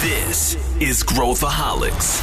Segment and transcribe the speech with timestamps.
[0.00, 2.20] This is Growthaholics.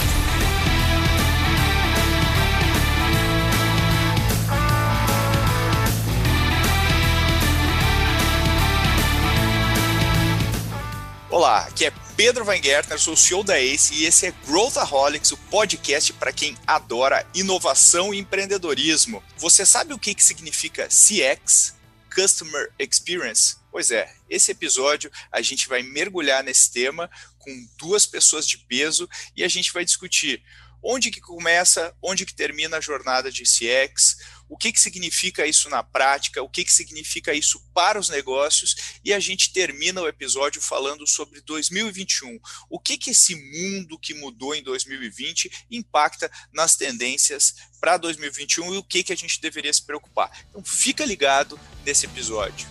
[11.31, 15.37] Olá, aqui é Pedro Weingärtner, sou o CEO da ACE e esse é Growthaholics, o
[15.37, 19.23] podcast para quem adora inovação e empreendedorismo.
[19.37, 21.73] Você sabe o que, que significa CX?
[22.13, 23.55] Customer Experience?
[23.71, 27.09] Pois é, esse episódio a gente vai mergulhar nesse tema
[27.43, 30.43] com duas pessoas de peso e a gente vai discutir
[30.83, 34.17] onde que começa, onde que termina a jornada de CX,
[34.49, 38.75] o que, que significa isso na prática, o que, que significa isso para os negócios,
[39.03, 42.37] e a gente termina o episódio falando sobre 2021.
[42.69, 48.77] O que, que esse mundo que mudou em 2020 impacta nas tendências para 2021 e
[48.77, 50.45] o que, que a gente deveria se preocupar.
[50.49, 52.67] Então fica ligado nesse episódio.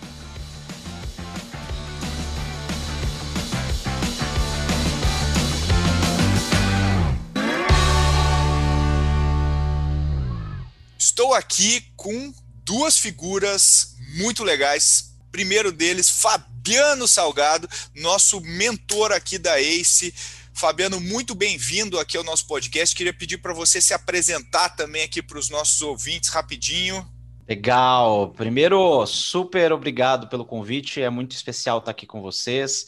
[11.13, 12.33] Estou aqui com
[12.65, 15.15] duas figuras muito legais.
[15.31, 20.11] Primeiro deles, Fabiano Salgado, nosso mentor aqui da ACE.
[20.55, 22.95] Fabiano, muito bem-vindo aqui ao nosso podcast.
[22.95, 27.07] Queria pedir para você se apresentar também aqui para os nossos ouvintes rapidinho.
[27.47, 28.33] Legal.
[28.35, 30.99] Primeiro, super obrigado pelo convite.
[30.99, 32.87] É muito especial estar aqui com vocês.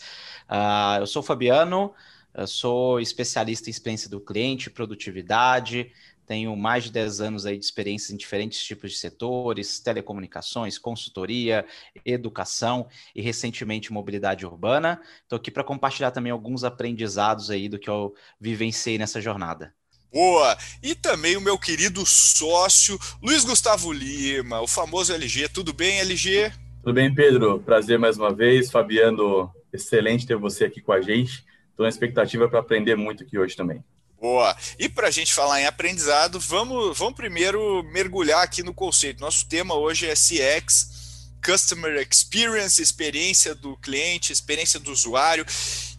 [0.49, 1.93] Uh, eu sou o Fabiano,
[2.33, 5.91] eu sou especialista em experiência do cliente, produtividade,
[6.25, 11.65] tenho mais de 10 anos aí de experiência em diferentes tipos de setores, telecomunicações, consultoria,
[12.03, 14.99] educação e recentemente mobilidade urbana.
[15.23, 19.73] Estou aqui para compartilhar também alguns aprendizados aí do que eu vivenciei nessa jornada.
[20.11, 20.57] Boa!
[20.81, 25.49] E também o meu querido sócio Luiz Gustavo Lima, o famoso LG.
[25.49, 26.51] Tudo bem, LG?
[26.81, 27.59] Tudo bem, Pedro.
[27.59, 28.71] Prazer mais uma vez.
[28.71, 31.43] Fabiano, excelente ter você aqui com a gente.
[31.69, 33.83] Estou na expectativa para aprender muito aqui hoje também.
[34.25, 34.57] Boa.
[34.79, 39.21] E para a gente falar em aprendizado, vamos, vamos primeiro mergulhar aqui no conceito.
[39.21, 45.45] Nosso tema hoje é CX, Customer Experience, experiência do cliente, experiência do usuário.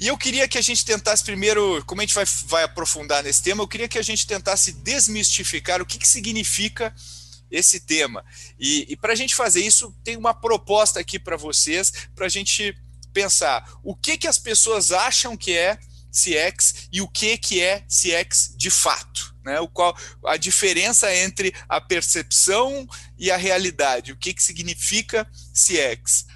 [0.00, 3.44] E eu queria que a gente tentasse primeiro, como a gente vai, vai aprofundar nesse
[3.44, 6.92] tema, eu queria que a gente tentasse desmistificar o que, que significa
[7.48, 8.24] esse tema.
[8.58, 12.28] E, e para a gente fazer isso, tem uma proposta aqui para vocês, para a
[12.28, 12.76] gente
[13.12, 15.78] pensar o que, que as pessoas acham que é
[16.16, 19.36] CX e o que, que é CX de fato.
[19.44, 19.60] Né?
[19.60, 22.86] O qual, a diferença entre a percepção
[23.18, 24.12] e a realidade.
[24.12, 26.26] O que, que significa CX?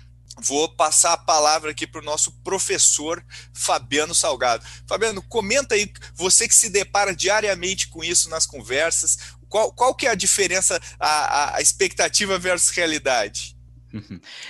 [0.42, 4.64] Vou passar a palavra aqui para o nosso professor Fabiano Salgado.
[4.86, 10.06] Fabiano, comenta aí, você que se depara diariamente com isso nas conversas, qual, qual que
[10.06, 13.56] é a diferença, a, a expectativa versus realidade?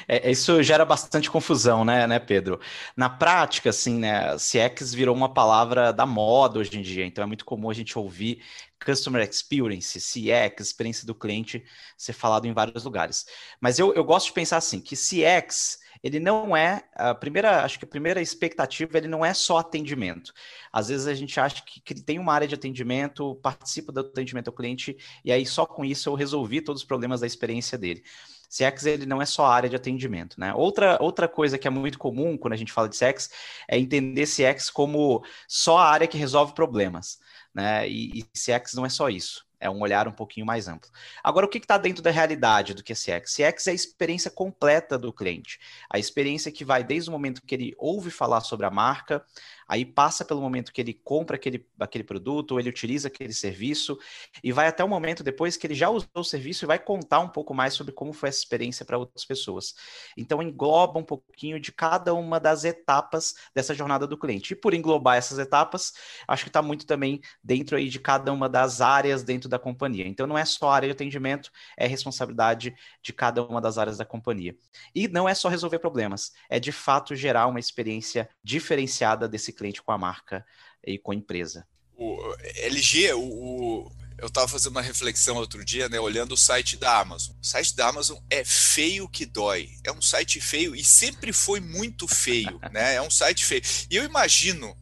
[0.06, 2.60] É, isso gera bastante confusão, né, né, Pedro?
[2.96, 7.26] Na prática, assim, né, CX virou uma palavra da moda hoje em dia, então é
[7.26, 8.42] muito comum a gente ouvir
[8.84, 11.64] Customer Experience, CX, experiência do cliente,
[11.96, 13.26] ser falado em vários lugares.
[13.60, 17.78] Mas eu, eu gosto de pensar assim, que CX, ele não é, a primeira, acho
[17.78, 20.32] que a primeira expectativa, ele não é só atendimento.
[20.72, 24.48] Às vezes a gente acha que, que tem uma área de atendimento, participa do atendimento
[24.48, 28.02] ao cliente, e aí só com isso eu resolvi todos os problemas da experiência dele.
[28.50, 30.52] CX ele não é só área de atendimento, né?
[30.52, 33.30] Outra, outra coisa que é muito comum quando a gente fala de CX
[33.68, 37.18] é entender CX como só a área que resolve problemas,
[37.54, 37.88] né?
[37.88, 39.48] E, e CX não é só isso.
[39.62, 40.90] É um olhar um pouquinho mais amplo.
[41.22, 43.36] Agora, o que está dentro da realidade do que é CX?
[43.36, 45.60] CX é a experiência completa do cliente.
[45.90, 49.22] A experiência que vai desde o momento que ele ouve falar sobre a marca,
[49.70, 53.96] aí passa pelo momento que ele compra aquele, aquele produto, ou ele utiliza aquele serviço,
[54.42, 57.20] e vai até o momento depois que ele já usou o serviço e vai contar
[57.20, 59.76] um pouco mais sobre como foi essa experiência para outras pessoas.
[60.16, 64.54] Então, engloba um pouquinho de cada uma das etapas dessa jornada do cliente.
[64.54, 65.92] E por englobar essas etapas,
[66.26, 70.08] acho que está muito também dentro aí de cada uma das áreas dentro da companhia.
[70.08, 71.48] Então, não é só área de atendimento,
[71.78, 74.56] é responsabilidade de cada uma das áreas da companhia.
[74.92, 79.82] E não é só resolver problemas, é de fato gerar uma experiência diferenciada desse cliente
[79.82, 80.44] com a marca
[80.84, 81.66] e com a empresa.
[81.94, 86.76] O LG, o, o eu estava fazendo uma reflexão outro dia, né, olhando o site
[86.76, 87.34] da Amazon.
[87.40, 89.70] O site da Amazon é feio que dói.
[89.82, 92.96] É um site feio e sempre foi muito feio, né?
[92.96, 93.62] É um site feio.
[93.90, 94.76] E eu imagino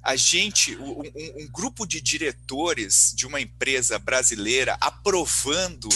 [0.00, 5.88] a gente, um, um, grupo de diretores de uma empresa brasileira aprovando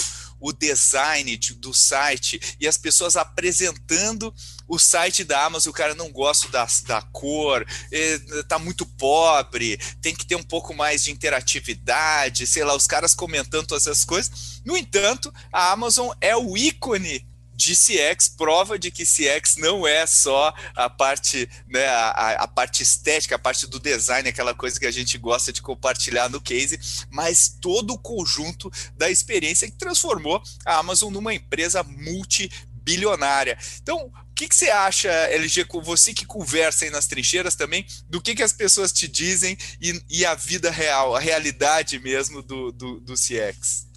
[0.43, 4.35] o design de, do site e as pessoas apresentando
[4.69, 10.15] o site da Amazon, o cara não gosta da, da cor, está muito pobre, tem
[10.15, 14.61] que ter um pouco mais de interatividade, sei lá, os caras comentando todas essas coisas.
[14.65, 20.07] No entanto, a Amazon é o ícone de CX, prova de que CX não é
[20.07, 24.87] só a parte, né, a, a, parte estética, a parte do design, aquela coisa que
[24.87, 26.79] a gente gosta de compartilhar no case,
[27.11, 33.59] mas todo o conjunto da experiência que transformou a Amazon numa empresa multibilionária.
[33.83, 37.87] Então, o que, que você acha, LG, com você que conversa aí nas trincheiras também,
[38.09, 42.43] do que, que as pessoas te dizem e, e a vida real, a realidade mesmo
[42.43, 43.92] do, do, do CX?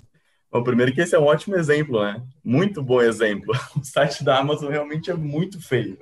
[0.55, 2.23] Bom, primeiro que esse é um ótimo exemplo, né?
[2.41, 3.53] Muito bom exemplo.
[3.75, 5.97] O site da Amazon realmente é muito feio.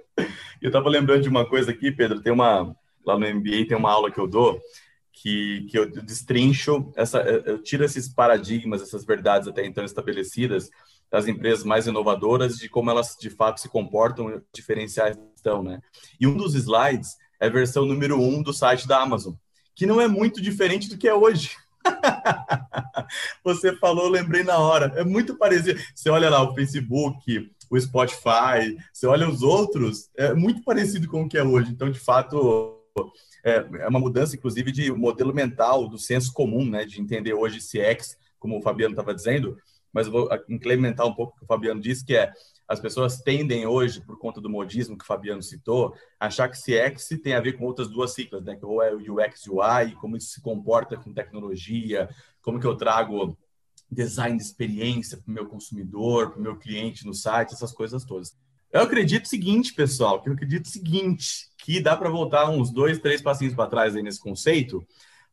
[0.61, 3.91] Eu estava lembrando de uma coisa aqui, Pedro, tem uma lá no MBA tem uma
[3.91, 4.61] aula que eu dou
[5.11, 10.69] que, que eu destrincho essa eu tiro esses paradigmas, essas verdades até então estabelecidas
[11.09, 15.79] das empresas mais inovadoras de como elas de fato se comportam, diferenciais estão, né?
[16.19, 19.33] E um dos slides é a versão número um do site da Amazon,
[19.73, 21.57] que não é muito diferente do que é hoje.
[23.44, 24.94] Você falou, lembrei na hora.
[24.95, 25.80] É muito parecido.
[25.94, 31.24] Você olha lá o Facebook, o Spotify, você olha os outros, é muito parecido com
[31.24, 31.71] o que é hoje.
[31.71, 32.80] Então, de fato,
[33.44, 36.85] é, é uma mudança, inclusive, de modelo mental, do senso comum, né?
[36.85, 39.57] De entender hoje CX, como o Fabiano estava dizendo,
[39.91, 42.31] mas eu vou implementar um pouco o que o Fabiano disse, que é
[42.68, 46.57] as pessoas tendem hoje, por conta do modismo que o Fabiano citou, a achar que
[46.57, 48.56] CX tem a ver com outras duas siglas, né?
[48.56, 52.10] Que ou é o UX UI, como isso se comporta com tecnologia,
[52.42, 53.38] como que eu trago
[53.92, 58.04] design de experiência para o meu consumidor, para o meu cliente no site, essas coisas
[58.04, 58.36] todas.
[58.71, 62.71] Eu acredito o seguinte, pessoal, que eu acredito o seguinte, que dá para voltar uns
[62.71, 64.83] dois, três passinhos para trás aí nesse conceito,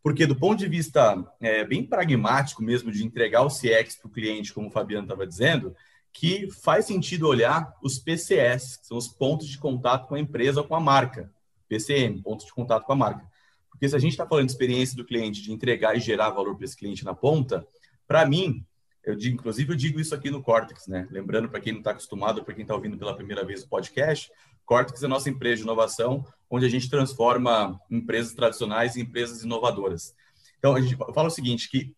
[0.02, 4.12] porque do ponto de vista é, bem pragmático mesmo de entregar o CX para o
[4.12, 5.74] cliente, como o Fabiano estava dizendo,
[6.12, 10.60] que faz sentido olhar os PCS, que são os pontos de contato com a empresa
[10.60, 11.32] ou com a marca.
[11.68, 13.24] PCM, pontos de contato com a marca.
[13.70, 16.56] Porque se a gente está falando de experiência do cliente, de entregar e gerar valor
[16.56, 17.66] para esse cliente na ponta,
[18.06, 18.64] para mim,
[19.04, 21.06] eu digo, inclusive eu digo isso aqui no Cortex, né?
[21.10, 24.30] Lembrando para quem não está acostumado, para quem está ouvindo pela primeira vez o podcast,
[24.70, 29.42] Cortex é a nossa empresa de inovação, onde a gente transforma empresas tradicionais em empresas
[29.42, 30.14] inovadoras.
[30.58, 31.92] Então, a gente fala o seguinte, que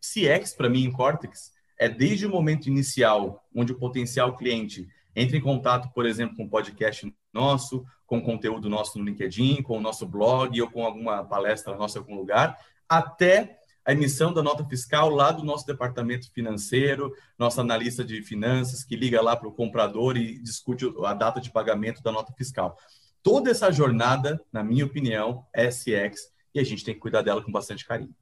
[0.00, 5.36] CX, para mim, em Cortex, é desde o momento inicial, onde o potencial cliente entra
[5.36, 9.80] em contato, por exemplo, com um podcast nosso, com conteúdo nosso no LinkedIn, com o
[9.80, 12.58] nosso blog ou com alguma palestra nossa em algum lugar,
[12.88, 18.82] até a emissão da nota fiscal lá do nosso departamento financeiro, nosso analista de finanças
[18.82, 22.76] que liga lá para o comprador e discute a data de pagamento da nota fiscal.
[23.22, 27.42] Toda essa jornada, na minha opinião, é SX e a gente tem que cuidar dela
[27.42, 28.14] com bastante carinho.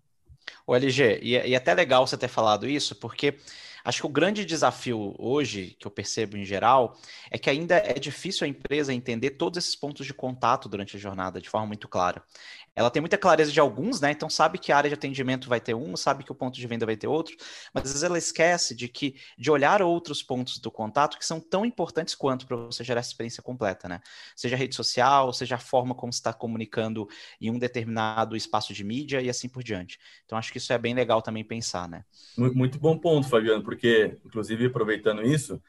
[0.67, 3.39] O LG, e, é, e é até legal você ter falado isso, porque
[3.85, 6.99] acho que o grande desafio hoje, que eu percebo em geral,
[7.31, 11.01] é que ainda é difícil a empresa entender todos esses pontos de contato durante a
[11.01, 12.23] jornada de forma muito clara
[12.77, 14.11] ela tem muita clareza de alguns, né?
[14.11, 16.67] Então sabe que a área de atendimento vai ter um, sabe que o ponto de
[16.67, 17.37] venda vai ter outro,
[17.73, 21.41] mas às vezes ela esquece de que de olhar outros pontos do contato que são
[21.41, 24.01] tão importantes quanto para você gerar essa experiência completa, né?
[24.35, 27.07] Seja rede social, seja a forma como está comunicando
[27.41, 29.99] em um determinado espaço de mídia e assim por diante.
[30.25, 32.05] Então acho que isso é bem legal também pensar, né?
[32.37, 35.63] Muito bom ponto, Fabiano, porque inclusive aproveitando isso,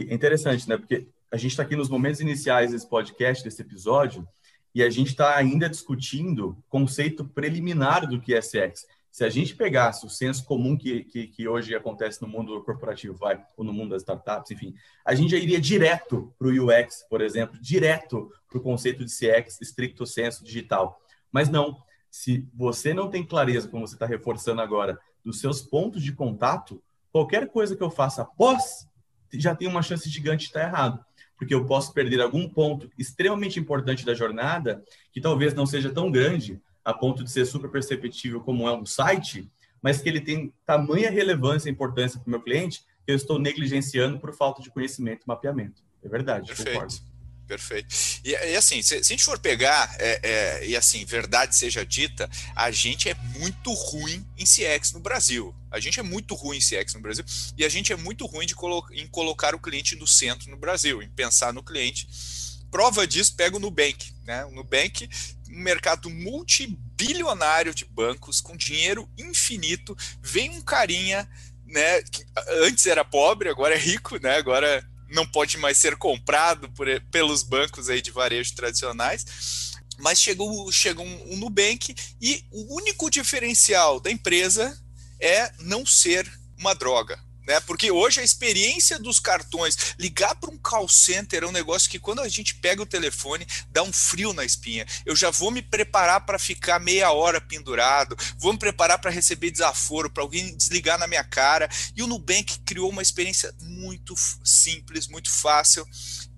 [0.00, 0.76] é interessante, né?
[0.76, 4.26] Porque a gente está aqui nos momentos iniciais desse podcast, desse episódio,
[4.74, 8.86] e a gente está ainda discutindo conceito preliminar do que é CX.
[9.10, 13.14] Se a gente pegasse o senso comum que, que, que, hoje acontece no mundo corporativo,
[13.14, 14.74] vai, ou no mundo das startups, enfim,
[15.04, 19.12] a gente já iria direto para o UX, por exemplo, direto para o conceito de
[19.12, 20.98] CX, estricto senso digital.
[21.30, 21.76] Mas não,
[22.10, 26.82] se você não tem clareza, como você está reforçando agora, dos seus pontos de contato,
[27.12, 28.88] qualquer coisa que eu faça após
[29.34, 31.04] já tem uma chance gigante de estar errado
[31.42, 34.80] porque eu posso perder algum ponto extremamente importante da jornada,
[35.12, 38.86] que talvez não seja tão grande a ponto de ser super perceptível como é um
[38.86, 39.50] site,
[39.82, 43.40] mas que ele tem tamanha relevância e importância para o meu cliente que eu estou
[43.40, 45.82] negligenciando por falta de conhecimento e mapeamento.
[46.00, 46.70] É verdade, Perfeito.
[46.70, 46.94] concordo.
[47.52, 47.94] Perfeito.
[48.24, 51.84] E, e assim, se, se, a gente for pegar, é, é, e assim, verdade seja
[51.84, 55.54] dita, a gente é muito ruim em CX no Brasil.
[55.70, 57.22] A gente é muito ruim em CX no Brasil
[57.58, 60.56] e a gente é muito ruim de colo em colocar o cliente no centro no
[60.56, 62.08] Brasil, em pensar no cliente.
[62.70, 64.14] Prova disso, pega o Nubank.
[64.24, 64.46] Né?
[64.46, 65.10] O Nubank,
[65.50, 71.28] um mercado multibilionário de bancos, com dinheiro infinito, vem um carinha
[71.66, 72.24] né, que
[72.64, 77.42] antes era pobre, agora é rico, né, agora não pode mais ser comprado por, pelos
[77.42, 79.72] bancos aí de varejo tradicionais.
[79.98, 84.76] Mas chegou, chegou um, um Nubank e o único diferencial da empresa
[85.20, 87.22] é não ser uma droga.
[87.46, 87.60] Né?
[87.60, 91.98] Porque hoje a experiência dos cartões, ligar para um call center é um negócio que
[91.98, 94.86] quando a gente pega o telefone, dá um frio na espinha.
[95.04, 99.50] Eu já vou me preparar para ficar meia hora pendurado, vou me preparar para receber
[99.50, 101.68] desaforo, para alguém desligar na minha cara.
[101.96, 105.86] E o Nubank criou uma experiência muito simples, muito fácil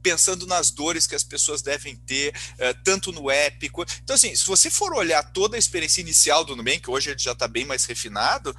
[0.04, 3.70] pensando nas dores que as pessoas devem ter, uh, tanto no app.
[4.02, 7.32] Então, assim, se você for olhar toda a experiência inicial do Nubank, hoje ele já
[7.32, 8.54] está bem mais refinado,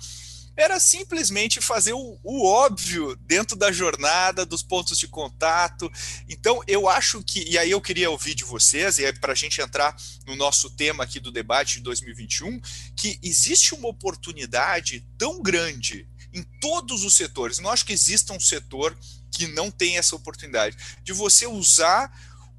[0.55, 5.91] era simplesmente fazer o, o, óbvio dentro da jornada, dos pontos de contato.
[6.29, 9.35] Então, eu acho que, e aí eu queria ouvir de vocês, e é para a
[9.35, 9.95] gente entrar
[10.25, 12.61] no nosso tema aqui do debate de 2021,
[12.95, 17.59] que existe uma oportunidade tão grande em todos os setores.
[17.59, 18.97] Não acho que exista um setor
[19.31, 22.11] que não tem essa oportunidade de você usar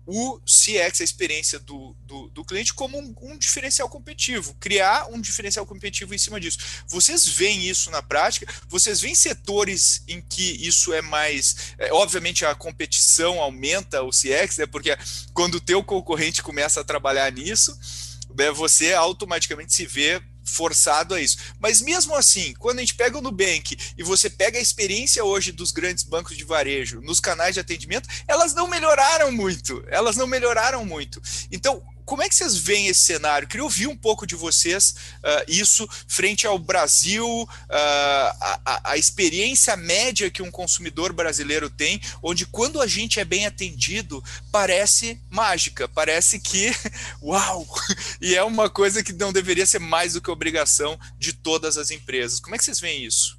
[0.06, 5.20] o CX, a experiência do, do, do cliente, como um, um, diferencial competitivo, criar um
[5.20, 6.58] diferencial competitivo em cima disso.
[6.86, 8.46] Vocês veem isso na prática?
[8.68, 11.74] Vocês veem setores em que isso é mais.
[11.78, 14.96] É, obviamente, a competição aumenta o CX, né, porque
[15.34, 17.76] quando o teu concorrente começa a trabalhar nisso,
[18.36, 21.36] né, você automaticamente se vê forçado a isso.
[21.58, 25.52] Mas mesmo assim, quando a gente pega o Nubank e você pega a experiência hoje
[25.52, 29.84] dos grandes bancos de varejo nos canais de atendimento, elas não melhoraram muito.
[29.88, 31.20] Elas não melhoraram muito.
[31.50, 33.48] Então, como é que vocês veem esse cenário?
[33.48, 39.76] Queria ouvir um pouco de vocês uh, isso frente ao Brasil, uh, a, a, experiência
[39.76, 44.22] média que um consumidor brasileiro tem, onde quando a gente é bem atendido,
[44.52, 46.70] parece mágica, parece que,
[47.20, 47.66] uau!
[48.20, 51.90] E é uma coisa que não deveria ser mais do que obrigação de todas as
[51.90, 52.40] empresas.
[52.40, 53.35] Como é que vocês veem isso?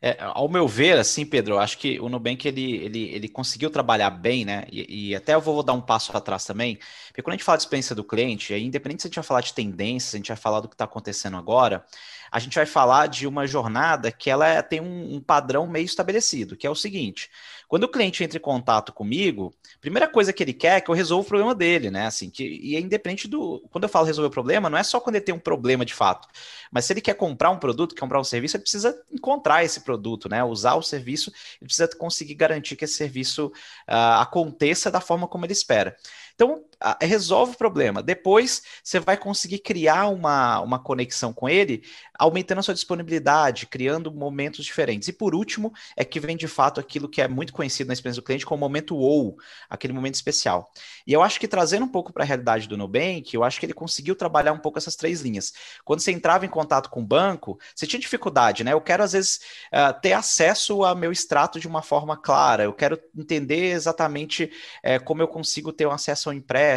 [0.00, 4.10] É, ao meu ver, assim, Pedro, acho que o Nubank ele, ele, ele conseguiu trabalhar
[4.10, 4.64] bem, né?
[4.70, 7.56] E, e, até eu vou dar um passo atrás também, porque quando a gente fala
[7.56, 10.28] de experiência do cliente, aí, independente se a gente vai falar de tendências, a gente
[10.28, 11.84] vai falar do que está acontecendo agora,
[12.30, 15.84] a gente vai falar de uma jornada que ela é, tem um, um padrão meio
[15.84, 17.30] estabelecido, que é o seguinte:
[17.68, 20.90] quando o cliente entra em contato comigo, a primeira coisa que ele quer é que
[20.90, 22.06] eu resolva o problema dele, né?
[22.06, 23.60] Assim, que, e é independente do.
[23.70, 25.94] Quando eu falo resolver o problema, não é só quando ele tem um problema de
[25.94, 26.28] fato,
[26.70, 29.80] mas se ele quer comprar um produto, quer comprar um serviço, ele precisa encontrar esse
[29.80, 30.42] produto, né?
[30.44, 31.30] Usar o serviço,
[31.60, 35.96] ele precisa conseguir garantir que esse serviço uh, aconteça da forma como ele espera.
[36.34, 36.64] Então,
[37.00, 38.02] resolve o problema.
[38.02, 41.82] Depois, você vai conseguir criar uma, uma conexão com ele,
[42.18, 45.08] aumentando a sua disponibilidade, criando momentos diferentes.
[45.08, 48.20] E por último, é que vem de fato aquilo que é muito conhecido na experiência
[48.20, 49.36] do cliente como o momento ou,
[49.68, 50.70] aquele momento especial.
[51.06, 53.66] E eu acho que trazendo um pouco para a realidade do Nubank, eu acho que
[53.66, 55.52] ele conseguiu trabalhar um pouco essas três linhas.
[55.84, 58.72] Quando você entrava em contato com o banco, você tinha dificuldade, né?
[58.72, 59.40] Eu quero, às vezes,
[59.72, 64.50] uh, ter acesso ao meu extrato de uma forma clara, eu quero entender exatamente
[64.84, 66.73] uh, como eu consigo ter um acesso ao empréstimo.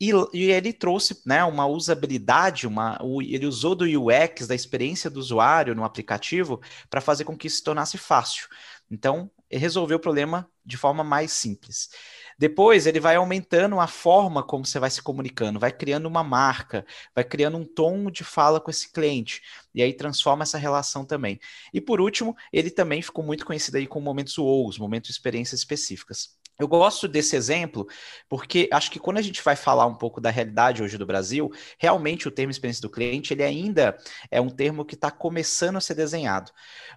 [0.00, 5.20] E, e, ele trouxe né, uma usabilidade, uma, ele usou do UX, da experiência do
[5.20, 8.48] usuário no aplicativo, para fazer com que isso se tornasse fácil.
[8.90, 11.90] Então, resolveu o problema de forma mais simples.
[12.38, 16.84] Depois, ele vai aumentando a forma como você vai se comunicando, vai criando uma marca,
[17.14, 19.42] vai criando um tom de fala com esse cliente,
[19.74, 21.38] e aí transforma essa relação também.
[21.72, 25.60] E por último, ele também ficou muito conhecido aí com momentos WOWs, momentos de experiências
[25.60, 26.36] específicas.
[26.58, 27.86] Eu gosto desse exemplo
[28.28, 31.50] porque acho que quando a gente vai falar um pouco da realidade hoje do Brasil,
[31.78, 33.96] realmente o termo experiência do cliente ele ainda
[34.30, 36.52] é um termo que está começando a ser desenhado.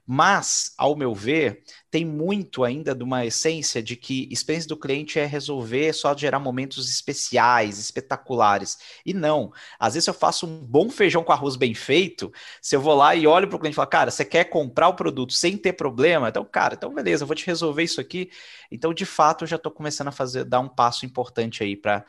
[0.06, 5.18] Mas, ao meu ver, tem muito ainda de uma essência de que experiência do cliente
[5.18, 8.78] é resolver só gerar momentos especiais, espetaculares.
[9.06, 9.54] E não.
[9.80, 13.16] Às vezes eu faço um bom feijão com arroz bem feito, se eu vou lá
[13.16, 15.74] e olho para o cliente e falo, cara, você quer comprar o produto sem ter
[15.74, 16.30] problema?
[16.30, 18.30] Então, cara, então beleza, eu vou te resolver isso aqui.
[18.72, 22.04] Então, de fato, eu já estou começando a fazer, dar um passo importante aí para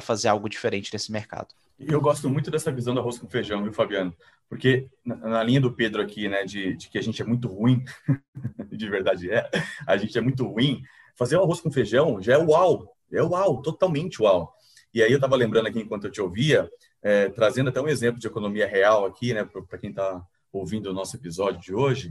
[0.00, 1.48] fazer algo diferente nesse mercado.
[1.78, 4.16] Eu gosto muito dessa visão do arroz com feijão, viu, Fabiano?
[4.48, 7.84] Porque na, linha do Pedro aqui, né, de, de, que a gente é muito ruim,
[8.72, 9.48] de verdade é,
[9.86, 10.82] a gente é muito ruim,
[11.16, 14.54] fazer o arroz com feijão já é uau, é uau, totalmente uau.
[14.94, 16.68] E aí eu estava lembrando aqui, enquanto eu te ouvia,
[17.02, 20.94] é, trazendo até um exemplo de economia real aqui, né, para quem está ouvindo o
[20.94, 22.10] nosso episódio de hoje,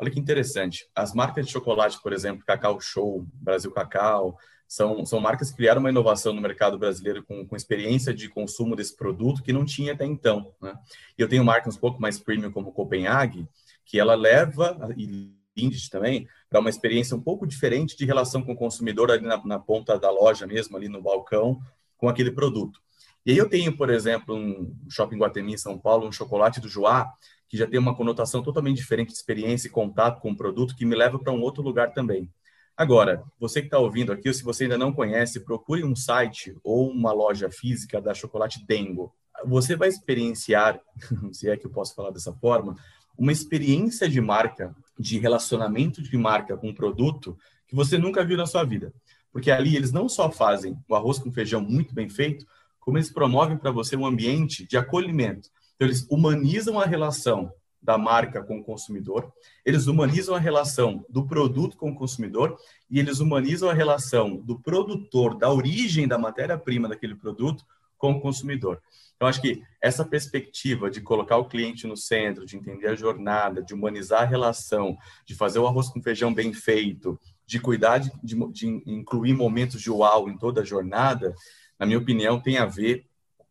[0.00, 0.88] Olha que interessante.
[0.94, 4.38] As marcas de chocolate, por exemplo, Cacau Show, Brasil Cacau,
[4.68, 8.76] são, são marcas que criaram uma inovação no mercado brasileiro com, com experiência de consumo
[8.76, 10.52] desse produto que não tinha até então.
[10.60, 10.74] Né?
[11.16, 13.48] Eu tenho marcas um pouco mais premium como Copenhague,
[13.86, 18.52] que ela leva, e Lindt também, para uma experiência um pouco diferente de relação com
[18.52, 21.58] o consumidor ali na, na ponta da loja mesmo, ali no balcão,
[21.96, 22.78] com aquele produto.
[23.24, 26.68] E aí eu tenho, por exemplo, um shopping Guatemi em São Paulo, um chocolate do
[26.68, 27.10] Joá,
[27.48, 30.84] que já tem uma conotação totalmente diferente de experiência e contato com o produto, que
[30.84, 32.30] me leva para um outro lugar também.
[32.78, 36.56] Agora, você que está ouvindo aqui, ou se você ainda não conhece, procure um site
[36.62, 39.12] ou uma loja física da Chocolate Dengo.
[39.46, 40.80] Você vai experienciar,
[41.32, 42.76] se é que eu posso falar dessa forma,
[43.18, 48.36] uma experiência de marca, de relacionamento de marca com um produto que você nunca viu
[48.36, 48.94] na sua vida.
[49.32, 52.46] Porque ali eles não só fazem o arroz com feijão muito bem feito,
[52.78, 55.48] como eles promovem para você um ambiente de acolhimento.
[55.74, 59.32] Então, eles humanizam a relação da marca com o consumidor,
[59.64, 62.58] eles humanizam a relação do produto com o consumidor
[62.90, 67.64] e eles humanizam a relação do produtor, da origem da matéria-prima daquele produto
[67.96, 68.80] com o consumidor.
[69.16, 73.62] Então, acho que essa perspectiva de colocar o cliente no centro, de entender a jornada,
[73.62, 78.12] de humanizar a relação, de fazer o arroz com feijão bem feito, de cuidar de,
[78.22, 81.34] de, de incluir momentos de uau em toda a jornada,
[81.78, 83.06] na minha opinião, tem a ver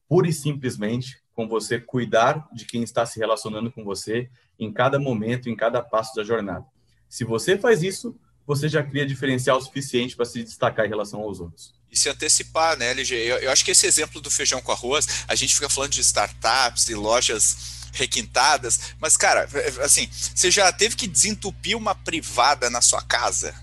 [0.08, 4.28] pura e simplesmente com você cuidar de quem está se relacionando com você
[4.58, 6.66] em cada momento, em cada passo da jornada.
[7.08, 11.40] Se você faz isso, você já cria diferencial suficiente para se destacar em relação aos
[11.40, 11.76] outros.
[11.92, 13.14] E se antecipar, né, LG?
[13.14, 16.02] Eu, eu acho que esse exemplo do feijão com arroz, a gente fica falando de
[16.02, 19.48] startups e lojas requintadas, mas, cara,
[19.84, 23.54] assim, você já teve que desentupir uma privada na sua casa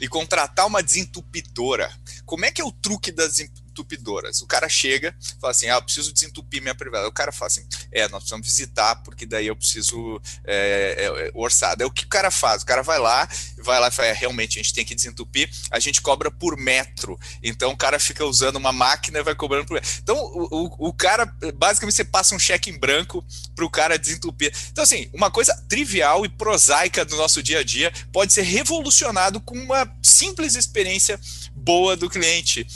[0.00, 1.88] e contratar uma desentupidora.
[2.26, 3.38] Como é que é o truque das
[3.72, 4.42] desentupidoras.
[4.42, 7.08] O cara chega, fala assim: ah, eu preciso desentupir minha privada.
[7.08, 11.30] O cara fala assim: é, nós precisamos visitar, porque daí eu preciso é, é, é
[11.34, 11.76] orçar.
[11.76, 12.62] Daí o que o cara faz?
[12.62, 15.50] O cara vai lá, vai lá e fala: é, realmente, a gente tem que desentupir,
[15.70, 17.18] a gente cobra por metro.
[17.42, 19.90] Então o cara fica usando uma máquina e vai cobrando por metro.
[20.02, 23.24] Então o, o, o cara, basicamente, você passa um cheque em branco
[23.54, 24.52] para o cara desentupir.
[24.70, 29.40] Então, assim, uma coisa trivial e prosaica do nosso dia a dia pode ser revolucionado
[29.40, 31.18] com uma simples experiência
[31.54, 32.66] boa do cliente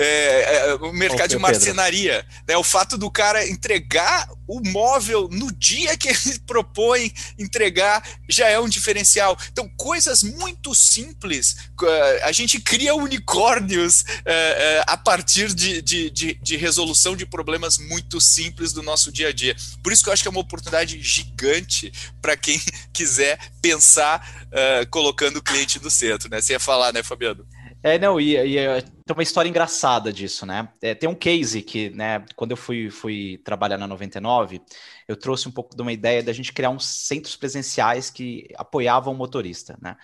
[0.00, 2.24] é, é, o mercado de marcenaria.
[2.46, 2.56] Né?
[2.56, 8.58] O fato do cara entregar o móvel no dia que ele propõe entregar já é
[8.60, 9.36] um diferencial.
[9.50, 11.56] Então, coisas muito simples,
[12.22, 17.76] a gente cria unicórnios é, é, a partir de, de, de, de resolução de problemas
[17.76, 19.56] muito simples do nosso dia a dia.
[19.82, 22.60] Por isso que eu acho que é uma oportunidade gigante para quem
[22.94, 26.30] quiser pensar uh, colocando o cliente no centro.
[26.30, 26.40] Né?
[26.40, 27.44] Você ia falar, né, Fabiano?
[27.82, 30.68] É, não, e, e é, tem uma história engraçada disso, né?
[30.82, 34.60] É, tem um case que, né, quando eu fui, fui trabalhar na 99,
[35.08, 39.14] eu trouxe um pouco de uma ideia da gente criar uns centros presenciais que apoiavam
[39.14, 39.96] o motorista, né?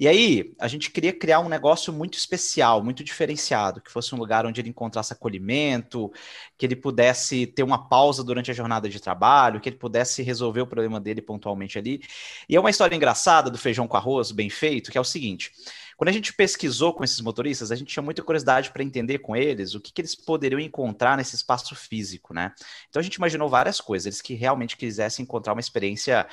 [0.00, 4.18] E aí, a gente queria criar um negócio muito especial, muito diferenciado, que fosse um
[4.18, 6.10] lugar onde ele encontrasse acolhimento,
[6.56, 10.62] que ele pudesse ter uma pausa durante a jornada de trabalho, que ele pudesse resolver
[10.62, 12.00] o problema dele pontualmente ali.
[12.48, 15.52] E é uma história engraçada do feijão com arroz bem feito, que é o seguinte:
[15.98, 19.36] quando a gente pesquisou com esses motoristas, a gente tinha muita curiosidade para entender com
[19.36, 22.54] eles o que, que eles poderiam encontrar nesse espaço físico, né?
[22.88, 26.26] Então a gente imaginou várias coisas, eles que realmente quisessem encontrar uma experiência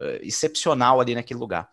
[0.00, 1.68] uh, excepcional ali naquele lugar.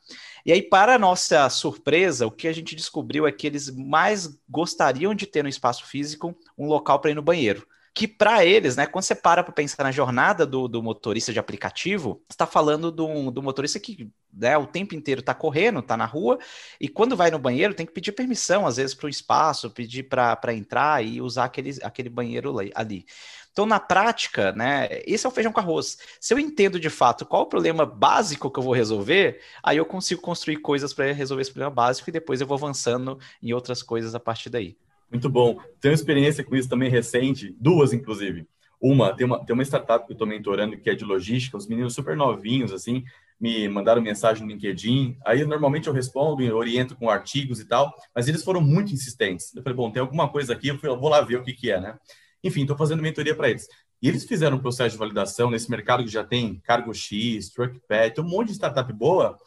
[0.46, 5.14] E aí, para nossa surpresa, o que a gente descobriu é que eles mais gostariam
[5.14, 8.88] de ter no espaço físico um local para ir no banheiro que para eles, né,
[8.88, 13.30] quando você para para pensar na jornada do, do motorista de aplicativo, está falando do,
[13.32, 16.40] do motorista que né, o tempo inteiro está correndo, está na rua,
[16.80, 20.04] e quando vai no banheiro tem que pedir permissão, às vezes, para o espaço, pedir
[20.04, 23.06] para entrar e usar aquele, aquele banheiro ali.
[23.52, 25.98] Então, na prática, né, esse é o feijão com arroz.
[26.20, 29.86] Se eu entendo de fato qual o problema básico que eu vou resolver, aí eu
[29.86, 33.84] consigo construir coisas para resolver esse problema básico e depois eu vou avançando em outras
[33.84, 34.78] coisas a partir daí.
[35.12, 35.60] Muito bom.
[35.82, 38.48] Tenho experiência com isso também recente, duas inclusive.
[38.80, 41.68] Uma, tem uma, tem uma startup que eu estou mentorando que é de logística, os
[41.68, 43.04] meninos super novinhos, assim,
[43.40, 45.18] me mandaram mensagem no LinkedIn.
[45.26, 49.54] Aí normalmente eu respondo, eu oriento com artigos e tal, mas eles foram muito insistentes.
[49.56, 51.70] Eu falei, bom, tem alguma coisa aqui, eu, eu vou lá ver o que, que
[51.70, 51.98] é, né?
[52.44, 53.68] Enfim, estou fazendo mentoria para eles.
[54.02, 58.18] E eles fizeram um processo de validação nesse mercado que já tem Cargo X, TruckPad,
[58.20, 59.38] um monte de startup boa.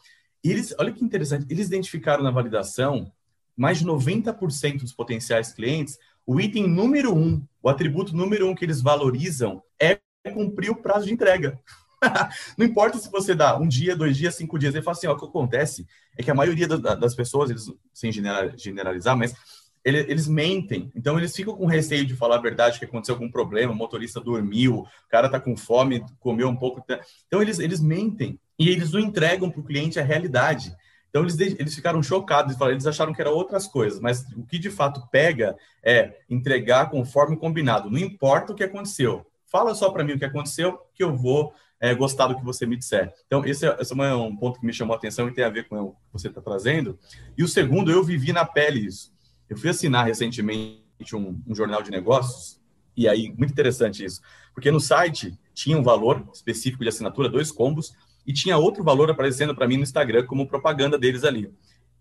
[0.43, 3.11] E eles, olha que interessante, eles identificaram na validação
[3.55, 8.65] mais de 90% dos potenciais clientes, o item número um, o atributo número um que
[8.65, 9.99] eles valorizam é
[10.33, 11.59] cumprir o prazo de entrega.
[12.57, 14.73] não importa se você dá um dia, dois dias, cinco dias.
[14.73, 18.11] Ele fala assim: ó, o que acontece é que a maioria das pessoas, eles, sem
[18.11, 19.35] generalizar, mas
[19.85, 20.91] eles mentem.
[20.95, 24.19] Então, eles ficam com receio de falar a verdade, que aconteceu algum problema, o motorista
[24.19, 26.83] dormiu, o cara tá com fome, comeu um pouco.
[27.27, 30.75] Então, eles, eles mentem e eles não entregam para o cliente a realidade.
[31.15, 34.69] Então eles, eles ficaram chocados, eles acharam que eram outras coisas, mas o que de
[34.69, 37.89] fato pega é entregar conforme combinado.
[37.89, 41.53] Não importa o que aconteceu, fala só para mim o que aconteceu, que eu vou
[41.79, 43.13] é, gostar do que você me disser.
[43.27, 45.49] Então esse, é, esse é um ponto que me chamou a atenção e tem a
[45.49, 46.99] ver com o que você está trazendo.
[47.37, 49.14] E o segundo, eu vivi na pele isso.
[49.49, 52.59] Eu fui assinar recentemente um, um jornal de negócios
[52.95, 54.21] e aí muito interessante isso,
[54.53, 57.93] porque no site tinha um valor específico de assinatura, dois combos
[58.25, 61.51] e tinha outro valor aparecendo para mim no Instagram como propaganda deles ali.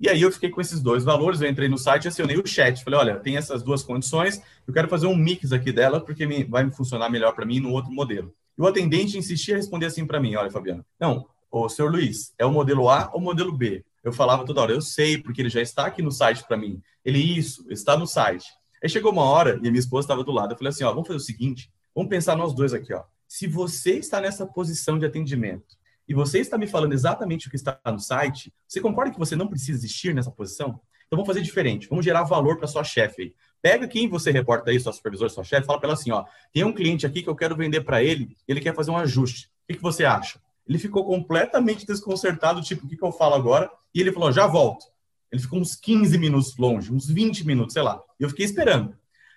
[0.01, 2.83] E aí eu fiquei com esses dois valores, eu entrei no site, acionei o chat,
[2.83, 6.65] falei, olha, tem essas duas condições, eu quero fazer um mix aqui dela porque vai
[6.65, 8.35] me funcionar melhor para mim no outro modelo.
[8.57, 12.33] E o atendente insistia a responder assim para mim, olha, Fabiano, não, ô, senhor Luiz,
[12.39, 13.85] é o modelo A ou o modelo B?
[14.05, 16.81] Eu falava toda hora, eu sei, porque ele já está aqui no site para mim.
[17.03, 18.47] Ele, isso, está no site.
[18.83, 20.53] Aí chegou uma hora e a minha esposa estava do lado.
[20.53, 23.03] Eu falei assim: ó, vamos fazer o seguinte, vamos pensar nós dois aqui, ó.
[23.27, 27.57] Se você está nessa posição de atendimento e você está me falando exatamente o que
[27.57, 30.79] está no site, você concorda que você não precisa existir nessa posição?
[31.07, 33.35] Então vamos fazer diferente, vamos gerar valor para sua chefe aí.
[33.62, 36.64] Pega quem você reporta aí, sua supervisor, sua chefe, fala para ela assim, ó, tem
[36.64, 39.47] um cliente aqui que eu quero vender para ele, ele quer fazer um ajuste.
[39.47, 40.38] O que, que você acha?
[40.66, 43.70] Ele ficou completamente desconcertado, tipo, o que, que eu falo agora?
[43.94, 44.87] E ele falou, já volto.
[45.31, 48.00] Ele ficou uns 15 minutos longe, uns 20 minutos, sei lá.
[48.20, 48.96] E eu fiquei esperando.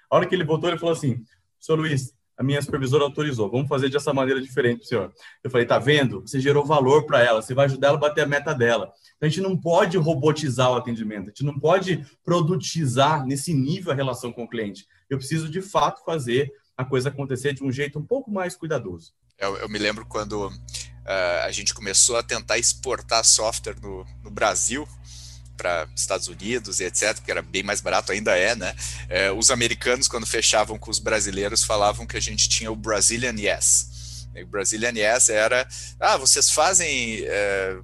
[0.10, 1.24] A hora que ele voltou, ele falou assim:
[1.60, 5.12] Senhor Luiz, a minha supervisora autorizou, vamos fazer dessa maneira diferente, senhor.
[5.44, 6.22] Eu falei: tá vendo?
[6.22, 8.94] Você gerou valor para ela, você vai ajudar ela a bater a meta dela.
[9.16, 13.92] Então, a gente não pode robotizar o atendimento, a gente não pode produtizar nesse nível
[13.92, 14.86] a relação com o cliente.
[15.10, 19.14] Eu preciso, de fato, fazer a coisa acontecer de um jeito um pouco mais cuidadoso.
[19.40, 20.52] Eu, eu me lembro quando
[21.08, 24.88] uh, a gente começou a tentar exportar software no, no Brasil,
[25.58, 28.76] para Estados Unidos e etc, porque era bem mais barato, ainda é, né?
[29.10, 33.34] É, os americanos, quando fechavam com os brasileiros, falavam que a gente tinha o Brazilian
[33.36, 34.28] Yes.
[34.40, 35.68] O Brazilian Yes era,
[36.00, 37.76] ah, vocês fazem é,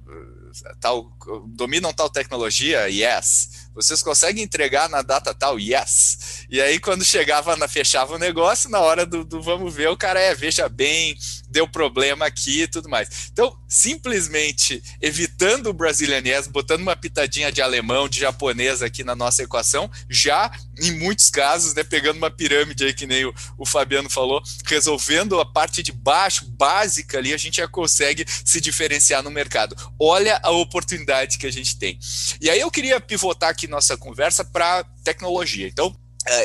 [0.80, 1.10] tal,
[1.48, 2.88] dominam tal tecnologia?
[2.88, 3.64] Yes.
[3.74, 5.58] Vocês conseguem entregar na data tal?
[5.58, 6.46] Yes.
[6.48, 9.96] E aí, quando chegava, na, fechava o negócio, na hora do, do vamos ver, o
[9.96, 11.16] cara é, veja bem,
[11.54, 13.30] deu problema aqui e tudo mais.
[13.32, 19.44] Então, simplesmente evitando o Brasilianese, botando uma pitadinha de alemão, de japonês aqui na nossa
[19.44, 24.10] equação, já em muitos casos, né, pegando uma pirâmide aí que nem o, o Fabiano
[24.10, 29.30] falou, resolvendo a parte de baixo, básica ali, a gente já consegue se diferenciar no
[29.30, 29.76] mercado.
[29.96, 31.96] Olha a oportunidade que a gente tem.
[32.40, 35.68] E aí eu queria pivotar aqui nossa conversa para tecnologia.
[35.68, 35.96] Então,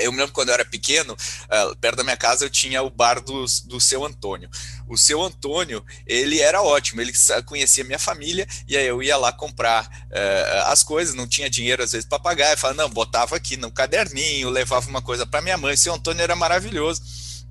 [0.02, 1.16] eu me lembro quando eu era pequeno,
[1.50, 4.50] é, perto da minha casa eu tinha o bar do, do seu Antônio.
[4.88, 7.14] O seu Antônio, ele era ótimo, ele
[7.46, 11.84] conhecia minha família, e aí eu ia lá comprar uh, as coisas, não tinha dinheiro
[11.84, 15.42] às vezes para pagar, eu falava, não, botava aqui no caderninho, levava uma coisa para
[15.42, 15.74] minha mãe.
[15.74, 17.02] O seu Antônio era maravilhoso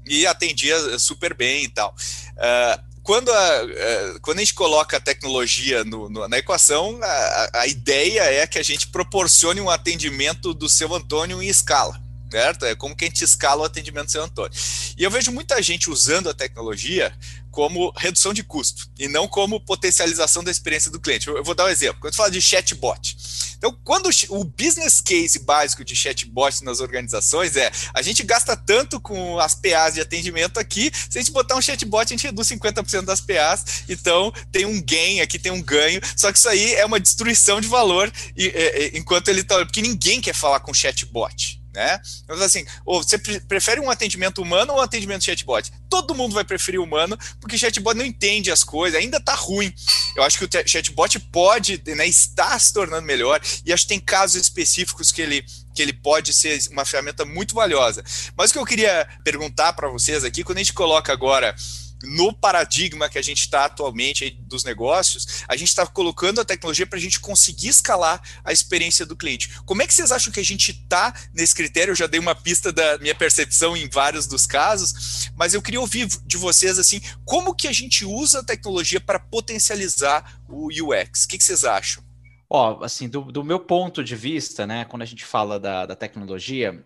[0.06, 1.94] e atendia super bem e tal.
[2.32, 7.66] Uh, quando a, quando a gente coloca a tecnologia no, no, na equação, a, a
[7.66, 12.64] ideia é que a gente proporcione um atendimento do seu Antônio em escala certo?
[12.64, 14.56] É como que a gente escala o atendimento seu Antônio.
[14.96, 17.12] E eu vejo muita gente usando a tecnologia
[17.50, 21.26] como redução de custo e não como potencialização da experiência do cliente.
[21.26, 22.00] Eu vou dar um exemplo.
[22.00, 23.16] Quando fala de chatbot,
[23.56, 29.00] então quando o business case básico de chatbot nas organizações é a gente gasta tanto
[29.00, 32.48] com as PAs de atendimento aqui, se a gente botar um chatbot a gente reduz
[32.48, 36.74] 50% das PAs, então tem um gain aqui, tem um ganho, só que isso aí
[36.74, 40.72] é uma destruição de valor e, e, enquanto ele está, porque ninguém quer falar com
[40.72, 42.00] chatbot né?
[42.24, 45.70] Então, assim, ou você prefere um atendimento humano ou um atendimento chatbot?
[45.88, 49.72] Todo mundo vai preferir humano, porque chatbot não entende as coisas, ainda tá ruim.
[50.16, 54.00] Eu acho que o chatbot pode, né, está se tornando melhor, e acho que tem
[54.00, 58.02] casos específicos que ele, que ele pode ser uma ferramenta muito valiosa.
[58.36, 61.54] Mas o que eu queria perguntar para vocês aqui, quando a gente coloca agora
[62.02, 66.86] no paradigma que a gente está atualmente dos negócios, a gente está colocando a tecnologia
[66.86, 69.60] para a gente conseguir escalar a experiência do cliente.
[69.64, 71.92] Como é que vocês acham que a gente está nesse critério?
[71.92, 75.80] Eu já dei uma pista da minha percepção em vários dos casos, mas eu queria
[75.80, 81.24] ouvir de vocês assim, como que a gente usa a tecnologia para potencializar o UX?
[81.24, 82.02] O que, que vocês acham?
[82.50, 85.94] Ó, assim, do, do, meu ponto de vista, né, quando a gente fala da, da
[85.94, 86.82] tecnologia,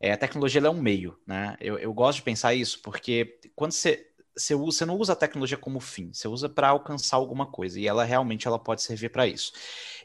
[0.00, 1.56] é, a tecnologia é um meio, né?
[1.60, 4.04] Eu, eu gosto de pensar isso, porque quando você
[4.36, 7.80] você, usa, você não usa a tecnologia como fim, você usa para alcançar alguma coisa
[7.80, 9.52] e ela realmente ela pode servir para isso.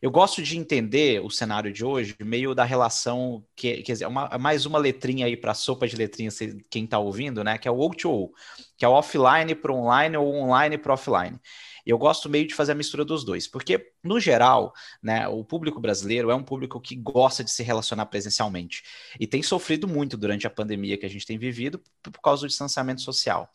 [0.02, 4.30] Eu gosto de entender o cenário de hoje meio da relação que quer dizer, uma,
[4.38, 6.40] mais uma letrinha aí para a sopa de letrinhas
[6.70, 7.58] quem está ouvindo, né?
[7.58, 8.30] Que é o O2O,
[8.78, 11.40] que é o offline para online ou online para offline.
[11.86, 15.80] Eu gosto meio de fazer a mistura dos dois, porque, no geral, né, o público
[15.80, 18.84] brasileiro é um público que gosta de se relacionar presencialmente
[19.20, 22.48] e tem sofrido muito durante a pandemia que a gente tem vivido por causa do
[22.48, 23.50] distanciamento social.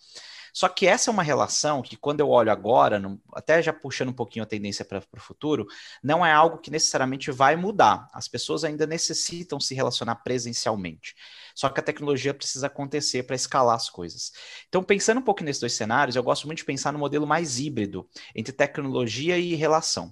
[0.57, 2.99] Só que essa é uma relação que, quando eu olho agora,
[3.35, 5.67] até já puxando um pouquinho a tendência para o futuro,
[6.03, 8.09] não é algo que necessariamente vai mudar.
[8.11, 11.15] As pessoas ainda necessitam se relacionar presencialmente.
[11.55, 14.33] Só que a tecnologia precisa acontecer para escalar as coisas.
[14.67, 17.59] Então, pensando um pouco nesses dois cenários, eu gosto muito de pensar no modelo mais
[17.61, 20.11] híbrido entre tecnologia e relação.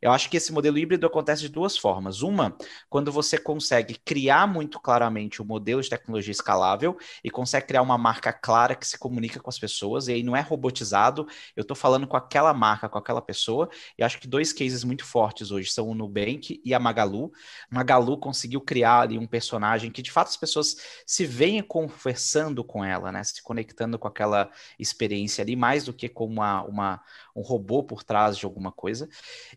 [0.00, 2.22] Eu acho que esse modelo híbrido acontece de duas formas.
[2.22, 2.56] Uma,
[2.88, 7.98] quando você consegue criar muito claramente o modelo de tecnologia escalável e consegue criar uma
[7.98, 11.76] marca clara que se comunica com as pessoas, e aí não é robotizado, eu estou
[11.76, 15.70] falando com aquela marca, com aquela pessoa, e acho que dois cases muito fortes hoje
[15.70, 17.32] são o Nubank e a Magalu.
[17.70, 22.84] Magalu conseguiu criar ali um personagem que de fato as pessoas se veem conversando com
[22.84, 23.22] ela, né?
[23.22, 27.00] Se conectando com aquela experiência ali, mais do que com uma, uma
[27.34, 29.08] um robô por trás de alguma coisa.